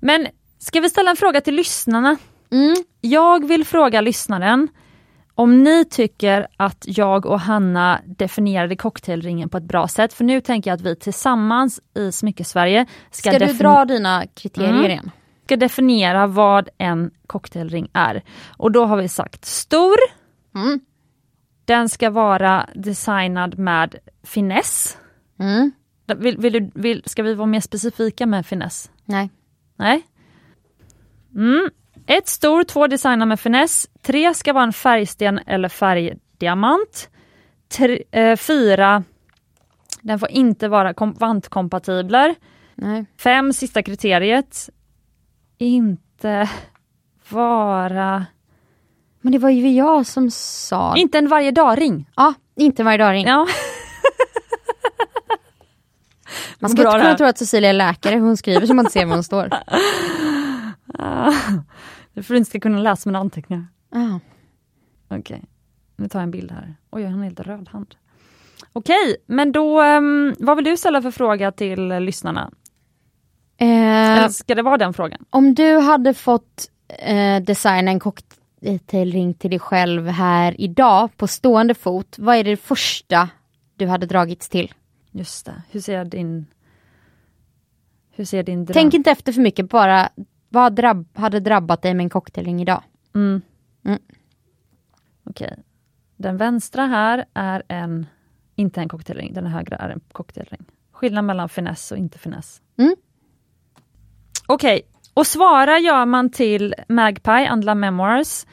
[0.00, 0.26] Men
[0.58, 2.16] ska vi ställa en fråga till lyssnarna?
[2.52, 2.74] Mm.
[3.00, 4.68] Jag vill fråga lyssnaren
[5.34, 10.12] om ni tycker att jag och Hanna definierade cocktailringen på ett bra sätt.
[10.12, 14.70] För nu tänker jag att vi tillsammans i Smyckesverige ska, Ska du dra dina kriterier
[14.70, 14.84] Mm.
[14.90, 15.10] igen?
[15.44, 18.22] ska definiera vad en cocktailring är.
[18.56, 19.96] Och då har vi sagt stor,
[20.54, 20.80] Mm.
[21.64, 23.94] den ska vara designad med
[24.24, 24.98] finess.
[25.40, 25.72] Mm.
[26.14, 28.90] Vill, vill du, vill, ska vi vara mer specifika med finess?
[29.04, 29.30] Nej.
[29.76, 30.02] Nej.
[31.34, 31.70] Mm.
[32.06, 33.88] Ett stor, två designar med finess.
[34.02, 37.08] Tre ska vara en färgsten eller färgdiamant.
[37.68, 39.04] Tre, eh, fyra,
[40.02, 42.34] den får inte vara kom- vantkompatibler.
[42.74, 43.06] Nej.
[43.18, 44.70] Fem, sista kriteriet,
[45.58, 46.50] inte
[47.28, 48.26] vara...
[49.20, 50.96] Men det var ju jag som sa...
[50.96, 52.10] Inte en varje dag-ring.
[52.16, 53.26] ja, inte varje dag ring.
[53.26, 53.46] Ja.
[56.58, 58.84] Man ska Bra inte det kunna tro att Cecilia är läkare, hon skriver så man
[58.84, 59.50] inte ser var hon står.
[62.14, 63.66] För att du inte ska kunna läsa mina anteckningar.
[63.94, 64.18] Ah.
[65.16, 65.42] Okej,
[65.96, 66.74] nu tar jag en bild här.
[66.90, 67.94] Oj, jag har en helt röd hand.
[68.72, 72.50] Okej, men då, um, vad vill du ställa för fråga till lyssnarna?
[73.60, 73.68] Eh,
[74.18, 75.24] Eller ska det vara den frågan?
[75.30, 81.74] om du hade fått eh, designa en cocktailring till dig själv här idag på stående
[81.74, 83.28] fot, vad är det första
[83.76, 84.72] du hade dragits till?
[85.10, 86.46] Just det, hur ser din...
[88.10, 88.74] Hur ser din dröm?
[88.74, 90.08] Tänk inte efter för mycket, bara
[90.48, 92.82] vad drabb, hade drabbat dig med en cocktailring idag?
[93.14, 93.40] Mm.
[93.84, 93.98] Mm.
[95.24, 95.58] Okej.
[96.16, 98.06] Den vänstra här är en,
[98.54, 100.64] inte en cocktailring, den högra är en cocktailring.
[100.92, 102.62] Skillnad mellan finess och inte finess.
[102.78, 102.96] Mm.
[104.46, 104.82] Okej,
[105.14, 108.46] och svara gör man till Magpie, Andla Memoirs,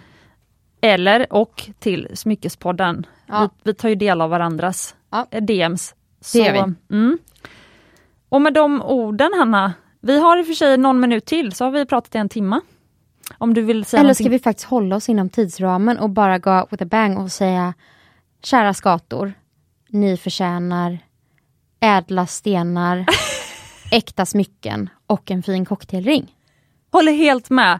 [0.82, 3.06] eller och till Smyckespodden.
[3.28, 3.41] Ja.
[3.41, 5.28] Vi, vi tar ju del av varandras Ja.
[5.32, 5.43] eh,
[6.34, 6.53] DMs.
[6.53, 6.95] Det gör vi.
[6.95, 7.17] Mm.
[8.30, 11.63] Och med de orden Hanna, vi har i och för sig någon minut till så
[11.63, 12.61] har vi pratat i en timma.
[13.38, 14.26] Om du vill säga Eller någonting.
[14.26, 17.32] ska vi faktiskt hålla oss inom tidsramen och bara gå out with a bang och
[17.32, 17.73] säga
[18.43, 19.34] Kära skator,
[19.89, 20.99] ni förtjänar
[21.86, 23.05] ädla stenar,
[23.91, 26.36] äkta smycken och en fin cocktailring.
[26.91, 27.80] Håller helt med.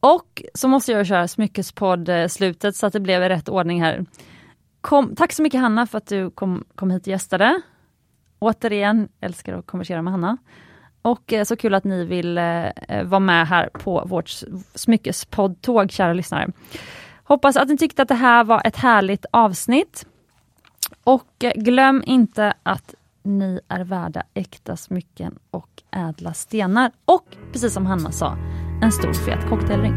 [0.00, 4.04] Och så måste jag köra smyckespodd-slutet så att det blev i rätt ordning här.
[4.80, 7.60] Kom, tack så mycket Hanna för att du kom, kom hit och gästade.
[8.40, 10.36] Återigen, älskar att konversera med Hanna.
[11.02, 14.64] Och eh, så kul att ni vill eh, eh, vara med här på vårt smyckespoddtåg,
[14.74, 16.48] smyckespodd-tåg, kära lyssnare.
[17.24, 20.06] Hoppas att ni tyckte att det här var ett härligt avsnitt.
[21.04, 26.90] Och glöm inte att ni är värda äkta smycken och ädla stenar.
[27.04, 28.36] Och precis som Hanna sa,
[28.82, 29.94] en stor fet cocktailring.